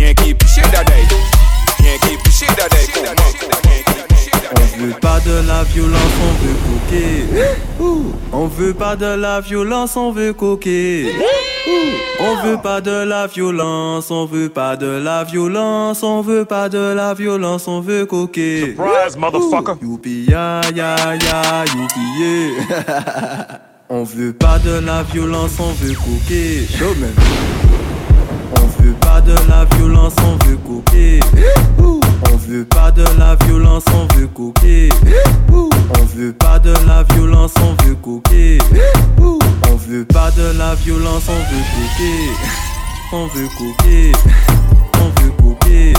Piché 0.00 0.34
piché. 0.34 0.62
On 4.56 4.80
veut 4.80 4.94
pas 4.98 5.20
de 5.20 5.46
la 5.46 5.62
violence, 5.64 6.12
on 6.22 6.32
veut 6.42 6.56
coquer. 6.64 7.24
On 8.32 8.46
veut 8.46 8.72
pas 8.72 8.96
de 8.96 9.06
la 9.06 9.40
violence, 9.40 9.96
on 9.96 10.12
veut 10.12 10.32
coquer. 10.32 11.12
On 12.20 12.46
veut 12.46 12.56
pas 12.62 12.80
de 12.80 13.04
la 13.04 13.26
violence, 13.26 14.10
on 14.10 14.24
veut 14.24 14.48
pas 14.48 14.76
de 14.76 14.86
la 14.86 15.24
violence, 15.24 16.02
on 16.02 16.20
veut 16.22 16.44
pas 16.44 16.68
de 16.68 16.78
la 16.94 17.14
violence, 17.14 17.68
on 17.68 17.80
veut 17.80 18.06
coquer. 18.06 18.74
Surprise, 18.76 19.16
motherfucker. 19.16 19.76
Youpi 19.82 20.26
ya 20.28 20.60
ya 20.74 20.96
ya, 20.96 21.64
youpi 21.64 22.00
yeah. 22.18 23.60
On 23.90 24.04
veut 24.04 24.32
pas 24.32 24.58
de 24.58 24.78
la 24.80 25.02
violence, 25.02 25.58
on 25.58 25.72
veut 25.72 25.94
coquer. 25.94 26.66
De 29.26 29.34
la 29.48 29.64
violence, 29.76 30.14
on 30.24 30.44
veut 30.46 30.56
coquer. 30.56 31.20
On 31.78 32.36
veut 32.36 32.64
pas 32.64 32.90
de 32.90 33.04
la 33.18 33.36
violence, 33.44 33.84
on 33.94 34.16
veut 34.16 34.26
coquer. 34.26 34.88
On 35.52 36.04
veut 36.16 36.32
pas 36.32 36.58
de 36.58 36.72
la 36.86 37.02
violence, 37.02 37.52
on 37.62 37.84
veut 37.84 37.94
coquer. 37.96 38.58
On 39.68 39.76
veut 39.76 40.04
pas 40.06 40.30
de 40.30 40.58
la 40.58 40.74
violence, 40.74 41.24
on 41.28 41.34
veut 41.34 41.64
coquer. 41.76 42.30
On 43.12 43.26
veut 43.26 43.48
coquer. 43.58 44.12
On 45.00 45.20
veut 45.20 45.32
coquer. 45.32 45.92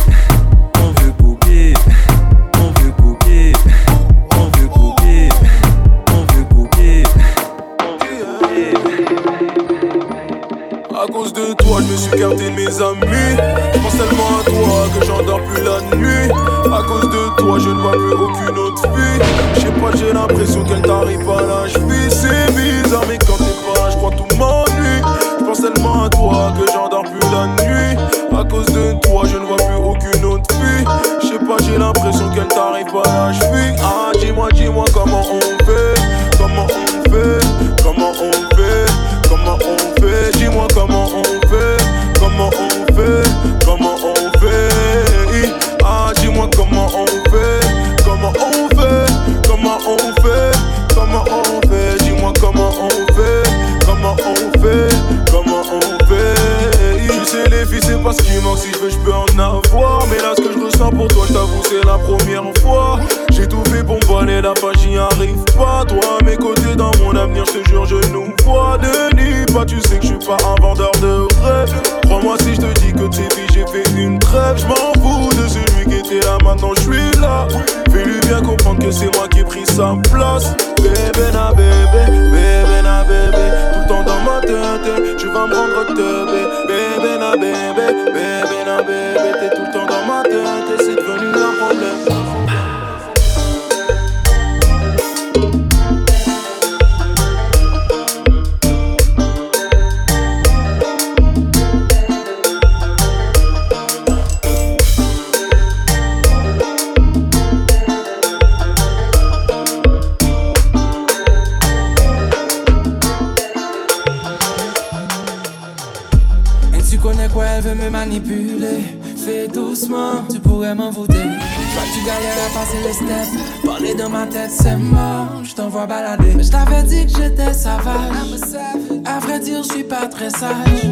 Quoi, 117.34 117.46
elle 117.46 117.64
veut 117.64 117.76
me 117.76 117.90
manipuler. 117.90 118.82
Fais 119.18 119.48
doucement, 119.48 120.24
tu 120.32 120.40
pourrais 120.40 120.76
m'en 120.76 120.90
voûter. 120.90 121.14
Toi, 121.14 121.84
tu 121.94 122.06
galères 122.06 122.42
à 122.48 122.60
passer 122.60 122.78
les 122.86 122.94
steps. 122.94 123.64
Parler 123.64 123.96
dans 123.96 124.10
ma 124.10 124.26
tête, 124.26 124.52
c'est 124.52 124.78
mort. 124.78 125.44
Je 125.44 125.54
t'envoie 125.54 125.86
balader. 125.86 126.34
Mais 126.36 126.44
je 126.44 126.52
t'avais 126.52 126.84
dit 126.84 127.06
que 127.06 127.22
j'étais 127.22 127.54
sauvage. 127.54 128.62
À 129.06 129.20
vrai 129.20 129.40
dire, 129.40 129.64
je 129.64 129.74
suis 129.74 129.84
pas 129.84 130.08
très 130.08 130.30
sage. 130.30 130.86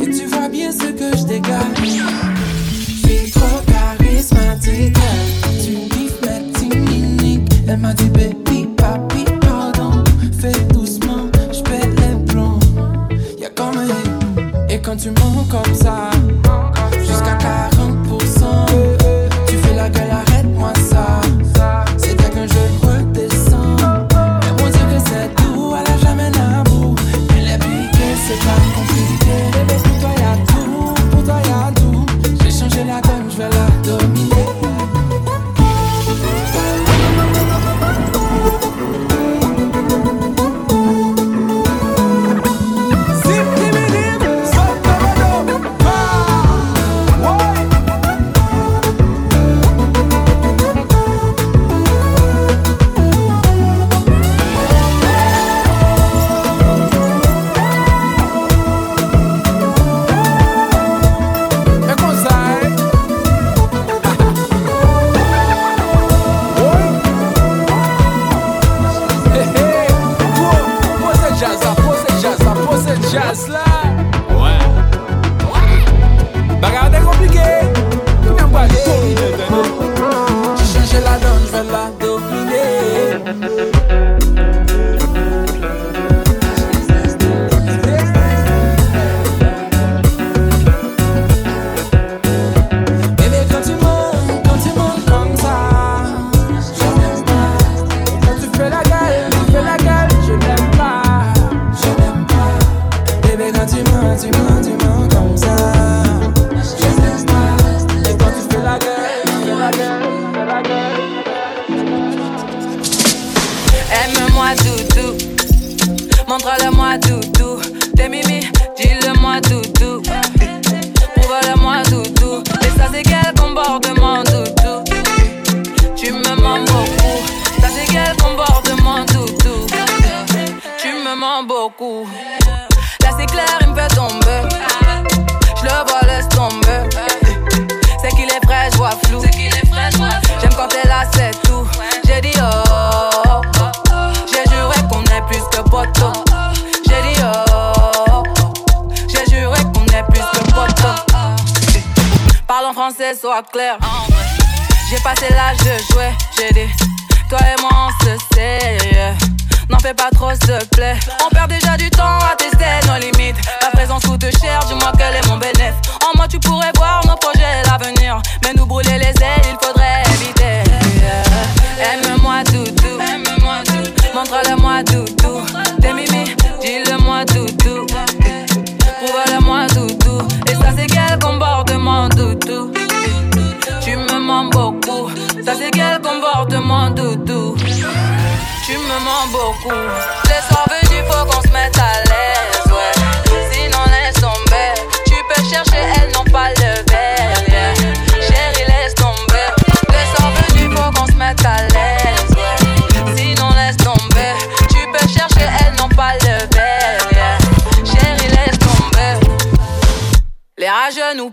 Et 0.00 0.10
tu 0.10 0.26
vois 0.26 0.48
bien 0.48 0.72
ce 0.72 0.86
que 0.86 1.16
je 1.16 1.24
dégage. 1.24 2.06
Fille 3.04 3.30
trop 3.30 3.60
charismatique. 3.66 4.96
Tu 5.62 5.72
kiffes 5.94 6.16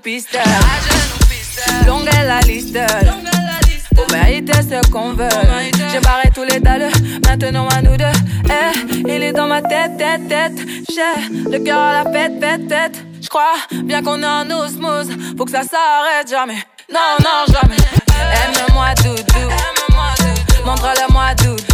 piste. 0.04 0.38
Longue 1.88 2.08
est 2.08 2.26
la 2.26 2.40
liste. 2.42 2.78
Pour 3.96 4.12
mériter 4.12 4.54
ce 4.54 4.92
qu'on 4.92 5.14
veut. 5.14 5.30
J'ai 5.92 6.00
barré 6.00 6.30
tous 6.34 6.44
les 6.44 6.60
dalles, 6.60 6.92
maintenant 7.28 7.68
à 7.70 7.82
nous 7.82 7.96
deux. 7.96 8.06
Eh, 8.46 9.00
il 9.08 9.24
est 9.24 9.32
dans 9.32 9.48
ma 9.48 9.62
tête, 9.62 9.98
tête, 9.98 10.28
tête. 10.28 10.68
J'ai 10.90 11.50
le 11.50 11.60
cœur 11.60 11.80
à 11.80 12.04
la 12.04 12.10
pète, 12.10 12.40
pète, 12.40 12.68
tête. 12.68 13.06
J'crois 13.22 13.56
bien 13.72 14.04
qu'on 14.04 14.22
est 14.22 14.26
en 14.26 14.50
osmose. 14.50 15.10
Faut 15.38 15.46
que 15.46 15.52
ça 15.52 15.62
s'arrête 15.62 16.30
jamais. 16.30 16.62
Non, 16.92 17.00
non, 17.20 17.54
jamais. 17.54 17.78
Aime-moi, 18.20 18.94
doudou. 18.96 19.50
Montre-le-moi, 20.66 21.36
doudou. 21.36 21.73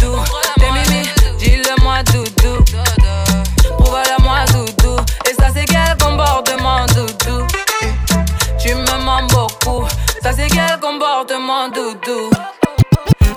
C'est 10.40 10.48
quel 10.48 10.80
comportement 10.80 11.68
doudou. 11.68 12.30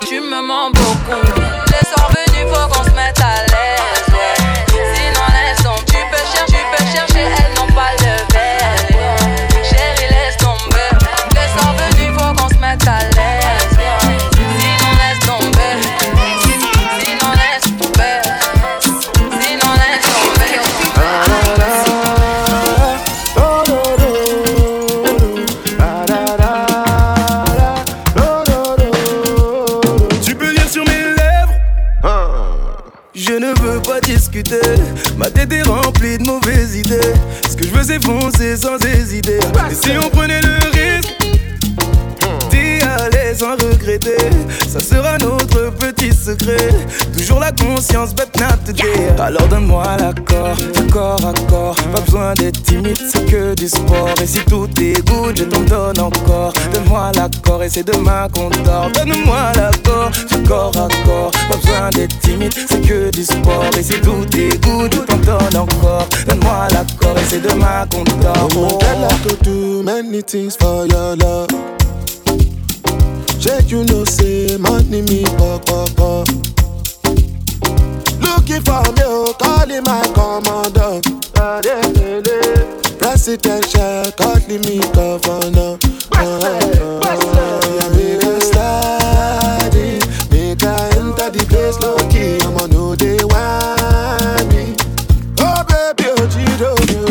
Tu 0.08 0.20
me 0.20 0.40
mens 0.40 0.70
beaucoup. 0.70 1.20
Les 1.66 1.86
soirs 1.86 2.10
venus 2.10 2.50
faut 2.50 2.68
qu'on 2.68 2.84
se 2.84 2.90
mette 2.92 3.20
à 3.20 3.42
l'aise. 3.42 3.53
faisait 37.84 38.00
foncer 38.00 38.56
sans 38.56 38.78
hésiter. 38.86 39.38
Et 39.70 39.74
si 39.74 39.90
on 40.02 40.08
prenait 40.08 40.40
le 40.40 40.56
risque 40.72 41.23
regretter. 43.42 44.30
Ça 44.68 44.80
sera 44.80 45.18
notre 45.18 45.70
petit 45.74 46.12
secret. 46.12 46.68
Toujours 47.16 47.40
la 47.40 47.52
conscience, 47.52 48.14
but 48.14 48.28
not. 48.38 48.54
Alors 49.18 49.46
donne-moi 49.48 49.84
l'accord, 49.98 50.56
accord, 50.76 51.26
accord. 51.26 51.76
Pas 51.92 52.00
besoin 52.00 52.34
d'être 52.34 52.62
timide, 52.62 52.98
c'est 53.12 53.24
que 53.26 53.54
du 53.54 53.68
sport. 53.68 54.14
Et 54.22 54.26
si 54.26 54.38
tout 54.44 54.68
est 54.80 55.06
good, 55.06 55.36
je 55.36 55.44
t'en 55.44 55.60
donne 55.62 56.00
encore. 56.00 56.52
Donne-moi 56.72 57.12
l'accord 57.14 57.62
et 57.62 57.68
c'est 57.68 57.86
demain 57.86 58.28
qu'on 58.32 58.50
dort. 58.50 58.90
Donne-moi 58.94 59.52
l'accord, 59.56 60.10
du 60.30 60.42
corps 60.48 60.76
à 60.76 60.88
corps. 61.06 61.32
Pas 61.48 61.56
besoin 61.56 61.90
d'être 61.90 62.18
timide, 62.20 62.54
c'est 62.68 62.80
que 62.80 63.10
du 63.10 63.24
sport. 63.24 63.70
Et 63.78 63.82
si 63.82 63.94
tout 64.00 64.26
est 64.36 64.62
good, 64.64 64.94
je 64.94 65.00
t'en 65.00 65.16
donne 65.18 65.56
encore. 65.56 66.06
Donne-moi 66.26 66.68
l'accord 66.72 67.16
et 67.18 67.24
c'est 67.28 67.42
demain 67.42 67.86
qu'on 67.90 68.04
dort. 68.20 68.48
Oh. 68.56 68.78
Many 69.84 70.22
things. 70.22 70.56
Shake 73.40 73.70
you 73.70 73.84
know 73.84 74.04
say 74.04 74.56
money 74.56 75.02
me 75.02 75.24
pop 75.36 75.64
pop. 75.66 76.28
Looking 78.20 78.62
for 78.62 78.82
me, 78.92 79.02
oh, 79.04 79.34
calling 79.38 79.84
my 79.84 80.02
commander. 80.14 81.00
Presidential, 82.98 84.10
calling 84.12 84.60
me 84.62 84.78
governor. 84.92 85.78
Uh, 86.12 86.40
uh, 86.42 86.84
on. 87.04 87.44
Oh. 87.46 87.84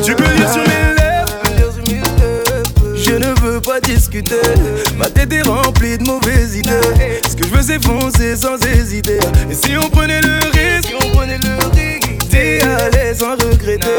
Tu 0.03 0.15
peux 0.15 0.23
sur 0.25 0.63
mes 0.63 0.95
lèvres, 0.97 1.39
je 2.95 3.11
ne 3.11 3.39
veux 3.41 3.61
pas 3.61 3.79
discuter. 3.79 4.41
Est 5.31 5.41
remplie 5.47 5.97
de 5.97 6.03
mauvaises 6.03 6.57
idées. 6.57 7.21
Ce 7.25 7.33
que 7.33 7.47
je 7.47 7.53
veux, 7.53 7.61
c'est 7.61 7.81
foncer 7.81 8.35
sans 8.35 8.57
hésiter. 8.57 9.19
Et 9.49 9.53
si 9.53 9.71
on 9.77 9.89
prenait 9.89 10.19
le 10.19 10.37
risque, 10.51 10.93
on 11.01 11.09
prenait 11.15 11.37
le 11.37 11.55
risque, 11.73 12.02
et 12.43 12.61
aller 12.61 13.13
sans 13.17 13.31
regretter. 13.31 13.97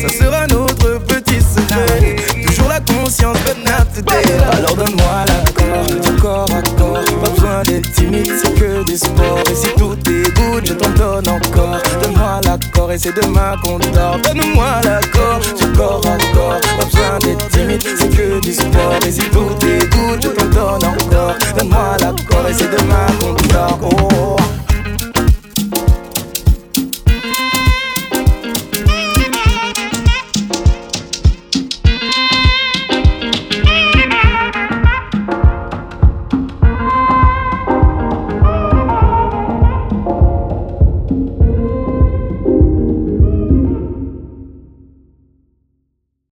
Ça 0.00 0.08
sera 0.08 0.46
notre 0.46 0.98
petit 1.04 1.40
secret. 1.40 2.16
Toujours 2.46 2.68
la 2.68 2.80
conscience, 2.80 3.36
but 3.44 3.58
not 3.64 3.86
today. 3.94 4.22
Alors 4.52 4.76
donne-moi 4.76 5.24
l'accord, 5.28 6.00
du 6.00 6.20
corps 6.20 6.46
à 6.50 6.62
corps. 6.78 7.04
Pas 7.22 7.30
besoin 7.30 7.62
d'être 7.62 7.92
timide, 7.92 8.32
c'est 8.42 8.54
que 8.54 8.84
du 8.84 8.96
sport. 8.96 9.38
Et 9.50 9.54
si 9.54 9.68
tout 9.76 9.94
dégoûte, 9.96 10.66
je 10.66 10.74
t'en 10.74 10.90
donne 10.90 11.28
encore. 11.28 11.78
Donne-moi 12.02 12.40
l'accord 12.44 12.92
et 12.92 12.98
c'est 12.98 13.14
demain 13.14 13.56
qu'on 13.62 13.78
dort. 13.78 14.18
Donne-moi 14.22 14.80
l'accord, 14.84 15.40
du 15.58 15.66
corps 15.76 16.02
à 16.06 16.34
corps. 16.34 16.60
Pas 16.78 16.84
besoin 16.84 17.18
d'être 17.20 17.48
timide, 17.50 17.82
c'est 17.82 18.16
que 18.16 18.40
du 18.40 18.52
sport. 18.52 18.98
Et 19.06 19.12
si 19.12 19.20
tout 19.30 19.50
dégoûte, 19.60 20.22
je 20.22 20.28
t'en 20.28 20.46
donne 20.46 20.88
encore. 20.88 21.34
Donne-moi 21.56 21.96
l'accord 22.00 22.48
et 22.48 22.54
c'est 22.54 22.70
demain 22.70 23.06
qu'on 23.20 23.32
dort. 23.52 23.78
Oh. 23.82 23.88
oh, 23.92 24.36
oh. 24.38 24.61